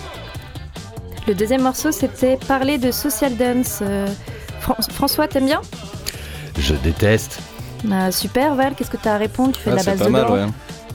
[1.29, 3.79] le deuxième morceau, c'était parler de social dance.
[3.83, 4.09] Euh,
[4.61, 5.61] Fran- François, t'aimes bien?
[6.59, 7.39] Je déteste.
[7.85, 9.53] Bah, Super, Val, qu'est-ce que t'as à répondre?
[9.53, 10.47] Tu fais Ah, de la base pas de mal, ouais.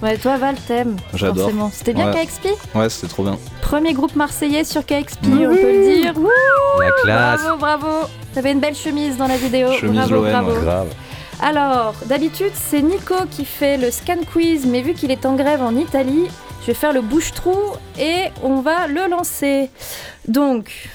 [0.02, 0.98] Ouais, toi, Val, t'aimes.
[1.14, 1.44] J'adore.
[1.46, 1.72] Forcément.
[1.74, 2.26] C'était bien Ouais.
[2.26, 3.38] KXP Ouais, c'était trop bien.
[3.62, 6.14] Premier groupe marseillais sur KXP, on peut le dire.
[6.18, 6.28] Wouh,
[6.82, 7.42] La classe.
[7.44, 8.08] bravo, bravo.
[8.34, 9.72] T'avais une belle chemise dans la vidéo.
[9.80, 10.52] Chemise bravo, bravo.
[10.52, 10.62] ouais.
[10.62, 10.88] Grave.
[11.42, 15.62] Alors, d'habitude, c'est Nico qui fait le scan quiz, mais vu qu'il est en grève
[15.62, 16.28] en Italie,
[16.64, 17.58] je vais faire le bouche-trou
[18.00, 19.70] et on va le lancer.
[20.30, 20.90] Donc,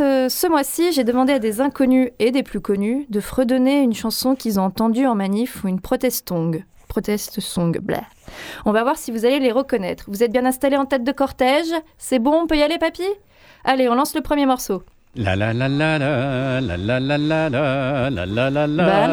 [0.00, 3.94] euh, ce mois-ci, j'ai demandé à des inconnus et des plus connus de fredonner une
[3.94, 6.62] chanson qu'ils ont entendue en manif ou une protest song.
[6.88, 8.02] Protest song, blah.
[8.66, 10.04] On va voir si vous allez les reconnaître.
[10.08, 11.72] Vous êtes bien installés en tête de cortège?
[11.96, 13.06] C'est bon, on peut y aller, papy?
[13.64, 14.82] Allez, on lance le premier morceau.
[15.18, 18.66] La la la la la la la la la la la la la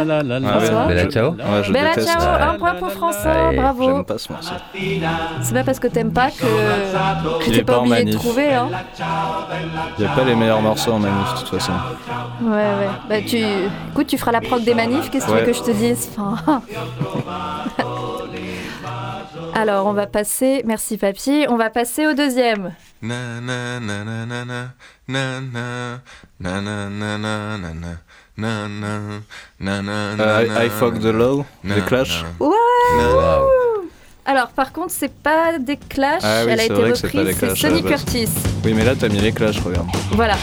[0.04, 1.30] la la la François Bella je- ciao.
[1.32, 2.10] Ouais, je Bella déteste.
[2.10, 2.42] ciao, Ouais.
[2.42, 3.84] un point pour François, Allez, bravo.
[3.86, 4.54] J'aime pas ce morceau.
[5.42, 8.00] C'est pas parce que t'aimes pas que, que Il t'es est pas pas en obligé
[8.02, 8.16] de manif.
[8.20, 8.54] trouver.
[8.54, 8.68] Hein.
[9.98, 11.72] Il n'y a pas les meilleurs morceaux en manif, de toute façon.
[12.42, 12.90] Ouais, ouais.
[13.08, 13.38] Bah, tu...
[13.92, 15.52] Écoute, tu feras la proc des manifs, qu'est-ce que tu veux Ouais.
[15.52, 16.62] que je te dise enfin...
[19.56, 22.74] Alors, on va passer, merci papy, on va passer au deuxième.
[30.20, 32.24] Euh, I, I fuck the law, The Clash.
[32.40, 32.52] Wow.
[34.26, 37.84] Alors, par contre, c'est pas des Clash, Ah oui, elle a été reprise, c'est Sonny.
[37.84, 38.30] Curtis.
[38.66, 39.88] Oui, mais là, t'as mis les clashs, regarde.
[40.14, 40.36] Voilà.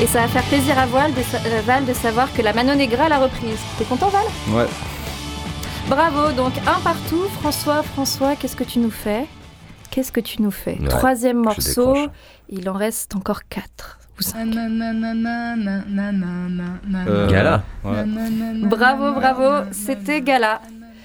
[0.00, 2.74] Et ça va faire plaisir à Val de, sa- Val de savoir que la Mano
[2.74, 3.58] Negra l'a reprise.
[3.78, 4.22] T'es content, Val
[4.54, 4.66] Ouais.
[5.88, 7.24] Bravo, donc un partout.
[7.40, 9.26] François, François, qu'est-ce que tu nous fais
[9.90, 11.96] Qu'est-ce que tu nous fais Ouais, Troisième morceau,
[12.50, 13.98] il en reste encore quatre.
[14.18, 14.48] Ou cinq.
[17.06, 17.62] Euh, Gala.
[17.84, 18.04] Ouais.
[18.64, 20.60] Bravo, bravo, c'était Gala.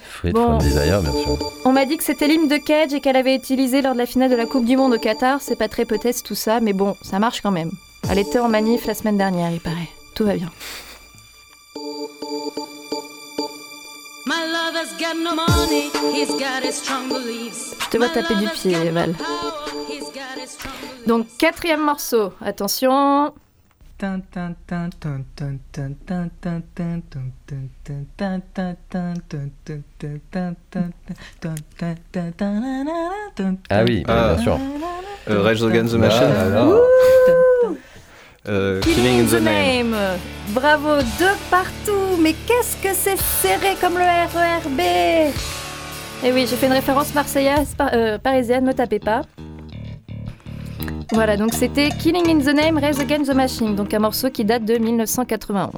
[0.09, 0.43] Fruit Bon.
[0.45, 1.37] from Desire, bien sûr.
[1.65, 4.05] On m'a dit que c'était l'hymne de Cage et qu'elle avait utilisé lors de la
[4.05, 5.41] finale de la Coupe du Monde au Qatar.
[5.41, 7.71] C'est pas très peut-être tout ça, mais bon, ça marche quand même.
[8.09, 9.89] Elle était en manif la semaine dernière, il paraît.
[10.15, 10.49] Tout va bien.
[17.79, 19.13] Je te vois taper du pied, Val.
[21.07, 22.33] Donc, quatrième morceau.
[22.43, 23.33] Attention.
[33.69, 34.33] Ah oui, Ah.
[34.35, 34.59] bien sûr.
[35.29, 37.77] Euh, Rage Against the Ah, Machine.
[38.47, 39.95] Euh, Killing in the Name.
[40.49, 42.17] Bravo, deux partout.
[42.19, 45.31] Mais qu'est-ce que c'est serré comme le RERB
[46.25, 49.21] Eh oui, j'ai fait une référence marseillaise par- euh, parisienne, me tapez pas.
[51.13, 54.43] Voilà, donc c'était Killing in the Name, Raise Against the Machine, donc un morceau qui
[54.43, 55.71] date de 1991.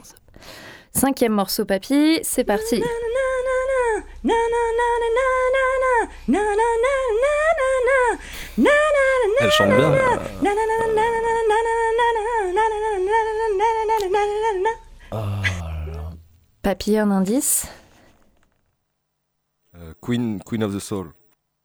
[0.93, 2.81] Cinquième morceau, papy, c'est parti.
[8.57, 9.91] Elle chante bien.
[16.61, 17.67] Papy, un indice
[19.77, 21.11] Euh, Queen, Queen of the Soul.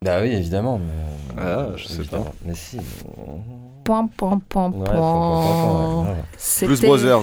[0.05, 0.79] Bah oui, évidemment.
[0.79, 1.41] Mais...
[1.41, 2.25] Ah, je sais évidemment.
[2.25, 2.33] pas.
[2.45, 2.79] Mais si.
[3.85, 4.95] Point, point, point, Ouais, point.
[4.95, 7.23] faut- faut- faut- ouais, C'était- Blues Brothers.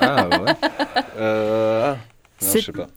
[0.00, 0.52] Ah, ouais.
[1.18, 1.96] Euh, ah.
[1.96, 2.35] Non, C'est- je sais pas.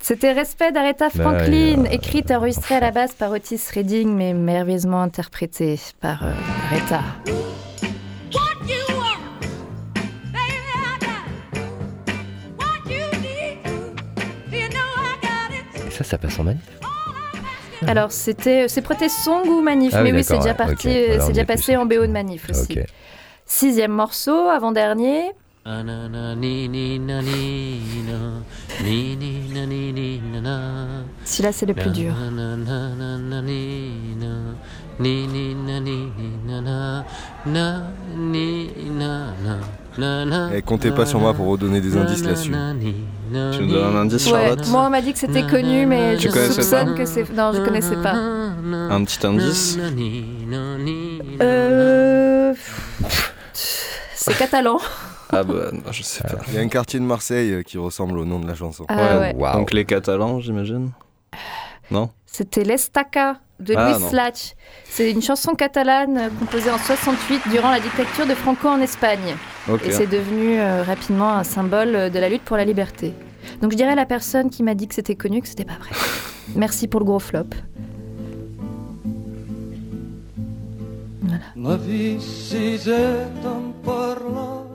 [0.02, 4.10] C'était Respect d'Aretha Bah Franklin, euh, écrite et enregistrée à la base par Otis Redding,
[4.16, 6.32] mais merveilleusement interprétée par euh,
[6.72, 7.02] Aretha.
[15.88, 16.62] Et ça, ça passe en manif.
[17.88, 20.89] Alors, c'était, c'est Protest Song ou Manif Ah Mais oui, oui, c'est déjà ouais, parti,
[20.89, 22.78] euh, c'est on déjà passé plus- en BO de Manif aussi.
[23.45, 25.32] Sixième morceau, avant-dernier.
[31.26, 32.13] Celui-là, c'est le plus dur.
[40.53, 42.51] Et comptez pas sur moi pour redonner des indices là-dessus.
[42.51, 46.17] Tu me donnes un indice, Ouais, Charlotte moi, on m'a dit que c'était connu, mais
[46.17, 47.32] Tu je soupçonne que c'est.
[47.34, 48.13] Non, je connaissais pas.
[48.15, 49.78] Un petit indice
[51.41, 52.53] Euh.
[54.15, 54.80] C'est catalan.
[55.32, 56.38] Ah bah, non, je sais pas.
[56.47, 58.86] Il y a un quartier de Marseille euh, qui ressemble au nom de la chanson.
[58.88, 59.36] Ah ouais.
[59.36, 59.59] Waouh.
[59.59, 60.91] Donc les Catalans, j'imagine
[61.91, 62.09] Non?
[62.25, 64.05] C'était L'Estaca de Ah, Luis.
[64.11, 64.55] Lach.
[64.86, 69.36] C'est une chanson catalane euh, composée en 68 durant la dictature de Franco en Espagne.
[69.69, 69.86] Ok.
[69.86, 73.13] Et c'est devenu euh, rapidement un symbole de la lutte pour la liberté.
[73.61, 75.77] Donc je dirais à la personne qui m'a dit que c'était connu que c'était pas
[75.80, 75.89] vrai.
[76.55, 77.45] Merci pour le gros flop.
[81.55, 82.80] La vie, si
[83.84, 84.68] parlant.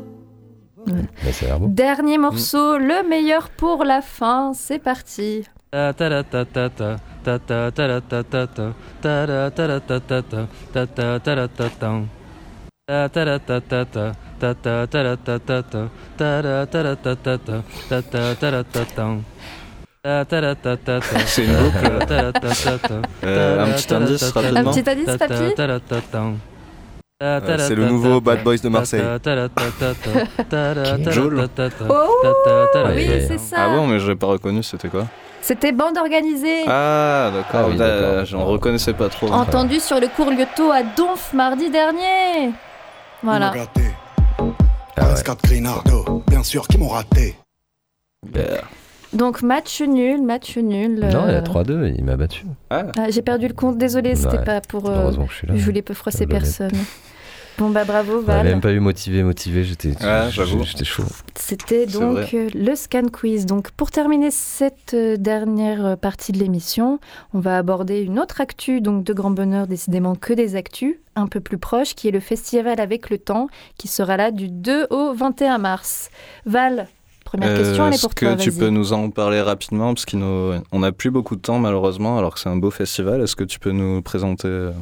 [1.68, 4.52] Dernier morceau, le meilleur pour la fin.
[4.54, 5.44] C'est parti.
[21.26, 21.86] C'est une boucle.
[23.22, 24.72] un petit indice rapidement.
[27.24, 29.02] Euh, c'est le nouveau Bad Boys de Marseille.
[31.10, 31.48] Joule.
[31.88, 32.08] Oh
[32.94, 33.56] oui, c'est ça.
[33.60, 35.06] Ah bon, mais je l'ai pas reconnu, c'était quoi
[35.40, 36.64] C'était bande organisée.
[36.66, 37.60] Ah, d'accord.
[37.64, 38.24] Ah oui, Bah.
[38.24, 39.28] J'en reconnaissais pas trop.
[39.32, 42.52] Entendu sur le cours Lyoto à Donf mardi dernier.
[43.22, 43.52] Voilà.
[43.56, 44.44] Ah
[45.06, 45.14] ouais.
[45.14, 47.36] S4 Grinardo, bien sûr, qui m'ont raté.
[49.12, 50.98] Donc match nul, match nul.
[51.00, 52.44] Non, il y euh, a 3-2, il m'a battu.
[52.70, 54.44] ah, J'ai perdu le compte, désolé, c'était Ouais.
[54.44, 54.88] pas pour.
[54.90, 55.54] euh, Heureusement que je suis là.
[55.56, 56.72] je voulais pas froisser personne.
[57.56, 58.44] Bon bah bravo Val.
[58.44, 60.64] même pas eu motivé, motivé, j'étais Ouais, j'avoue.
[60.64, 61.04] j'étais chaud.
[61.36, 62.28] C'était donc vrai.
[62.34, 63.46] euh, le scan quiz.
[63.46, 66.98] Donc pour terminer cette euh, dernière euh, partie de l'émission,
[67.32, 71.28] on va aborder une autre actu, donc de grand bonheur, décidément que des actus, un
[71.28, 73.46] peu plus proche, qui est le festival avec le temps,
[73.78, 76.10] qui sera là du 2 au 21 mars.
[76.46, 76.88] Val,
[77.24, 78.34] première Euh, question, elle est Est-ce pour que toi.
[78.34, 78.58] tu vas-y.
[78.58, 82.40] peux nous en parler rapidement Parce qu'on n'a plus beaucoup de temps malheureusement, alors que
[82.40, 83.20] c'est un beau festival.
[83.22, 84.72] Est-ce que tu peux nous présenter euh,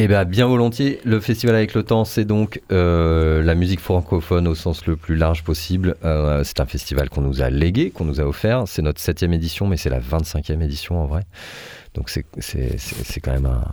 [0.00, 1.00] Eh bien, bien volontiers.
[1.04, 5.16] Le Festival avec le temps, c'est donc euh, la musique francophone au sens le plus
[5.16, 5.96] large possible.
[6.04, 8.62] Euh, c'est un festival qu'on nous a légué, qu'on nous a offert.
[8.66, 11.22] C'est notre septième édition, mais c'est la 25e édition en vrai.
[11.94, 12.24] Donc c'est-
[13.20, 13.64] quand même un,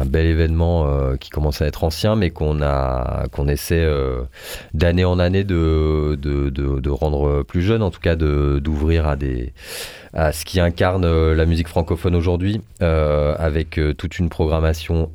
[0.00, 3.84] un bel événement euh, qui commence à être ancien, mais qu'on a essaie
[4.72, 9.16] d'année en année de, de, de- rendre plus jeune, en tout cas d'ouvrir à
[10.12, 15.10] à ce qui incarne la musique francophone aujourd'hui, avec toute une programmation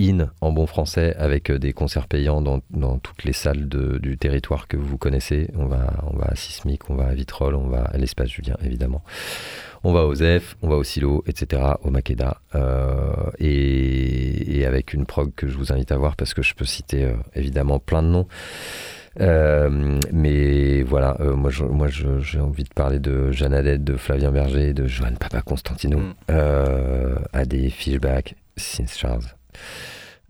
[0.00, 3.98] in en bon français avec euh, des concerts payants dans, dans toutes les salles de-
[3.98, 5.48] du territoire que vous connaissez.
[5.56, 8.56] On va, on va à Sismic, on va à Vitrolles, on va à l'Espace Julien
[8.64, 9.02] évidemment.
[9.82, 12.38] On va au ZEF, on va au Silo, etc., au Makeda.
[12.54, 16.54] euh, et, et avec une prog que je vous invite à voir parce que je
[16.54, 18.26] peux citer euh, évidemment plein de noms.
[19.20, 23.82] Euh, mais voilà, euh, moi je- moi, je- j'ai envie de parler de Jeanne Adette,
[23.82, 26.14] de Flavien Berger, de Johan Papa Constantino, Mm.
[26.30, 29.24] euh, à des Fishback, Since Charles.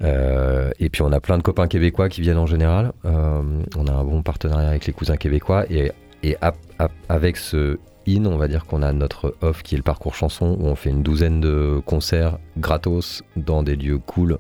[0.02, 2.92] Euh, et puis on a plein de copains québécois qui viennent en général.
[3.04, 3.42] Euh,
[3.76, 5.92] on a un bon partenariat avec les cousins québécois et,
[6.22, 9.78] et ap- ap- avec ce in, on va dire qu'on a notre off qui est
[9.78, 14.38] le parcours chanson où on fait une douzaine de concerts gratos dans des lieux cool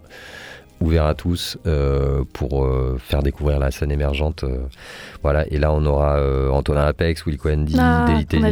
[0.80, 4.44] ouverts à tous euh, pour euh, faire découvrir la scène émergente.
[4.44, 4.60] euh,
[5.22, 8.44] voilà, et là on aura euh, Antonin Apex, Will Coendi, Ah, Deli qu'on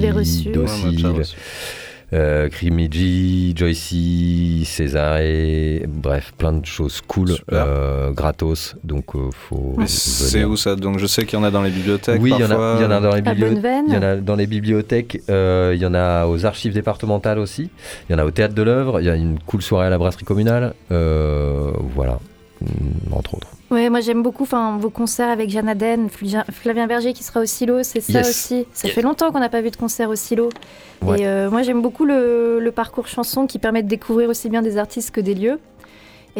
[2.12, 10.44] euh, Crimigi, Joycey, Césaré, bref, plein de choses cool, euh, gratos, donc euh, faut C'est
[10.44, 10.76] où ça?
[10.76, 12.20] Donc je sais qu'il y en a dans les bibliothèques.
[12.20, 13.84] Oui, il y, en a, il y en a dans les bibliothèques.
[13.88, 17.38] Il y en a dans les bibliothèques, euh, il y en a aux archives départementales
[17.38, 17.70] aussi,
[18.08, 19.90] il y en a au théâtre de l'œuvre, il y a une cool soirée à
[19.90, 22.18] la brasserie communale, euh, voilà,
[23.12, 23.48] entre autres.
[23.70, 24.46] Ouais, moi j'aime beaucoup
[24.78, 28.28] vos concerts avec Jeanne Aden, Flavien- Flavien Berger qui sera au Silo, c'est ça Yes.
[28.30, 28.66] aussi.
[28.72, 28.94] Ça Yes.
[28.94, 30.48] fait longtemps qu'on n'a pas vu de concert au Silo.
[31.02, 31.20] Ouais.
[31.20, 34.62] Et euh, moi j'aime beaucoup le, le parcours chanson qui permet de découvrir aussi bien
[34.62, 35.58] des artistes que des lieux.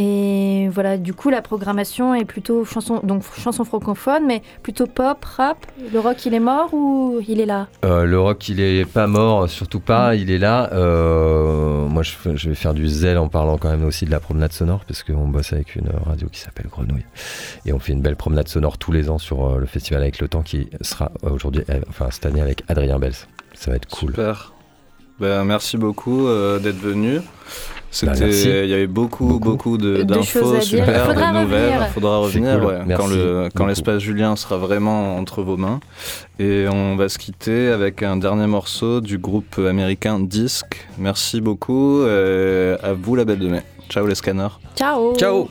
[0.01, 5.25] Et voilà, du coup la programmation est plutôt chanson, donc chanson francophone, mais plutôt pop,
[5.25, 5.67] rap.
[5.93, 7.67] Le rock il est mort ou il est là?
[7.85, 10.71] Euh, le rock, il est pas mort, surtout pas, il est là.
[10.73, 14.53] Euh, moi, je, vais faire du zèle en parlant quand même aussi de la promenade
[14.53, 17.05] sonore, parce qu'on bosse avec une radio qui s'appelle Grenouille.
[17.67, 20.21] Et on fait une belle promenade sonore tous les ans sur euh, le festival avec
[20.21, 23.15] le temps qui sera aujourd'hui, enfin cette année avec Adrien Bels.
[23.55, 24.11] Ça va être cool.
[24.11, 24.53] Super.
[25.19, 27.21] Ben, merci beaucoup euh, d'être venu.
[27.91, 28.49] C'était, Bah, merci.
[28.49, 31.71] il y avait beaucoup, beaucoup, de, d'infos super, Faudra de nouvelles.
[31.73, 31.89] revenir.
[31.89, 32.67] Faudra revenir cool.
[32.69, 33.67] ouais, Merci quand le quand beaucoup.
[33.69, 35.81] l'espace Julien sera vraiment entre vos mains.
[36.39, 40.87] Et on va se quitter avec un dernier morceau du groupe américain Disc.
[40.99, 42.01] Merci beaucoup.
[42.03, 43.63] euh, à vous la belle de mai.
[43.89, 44.49] Ciao les scanners.
[44.77, 45.49] Ciao Ciao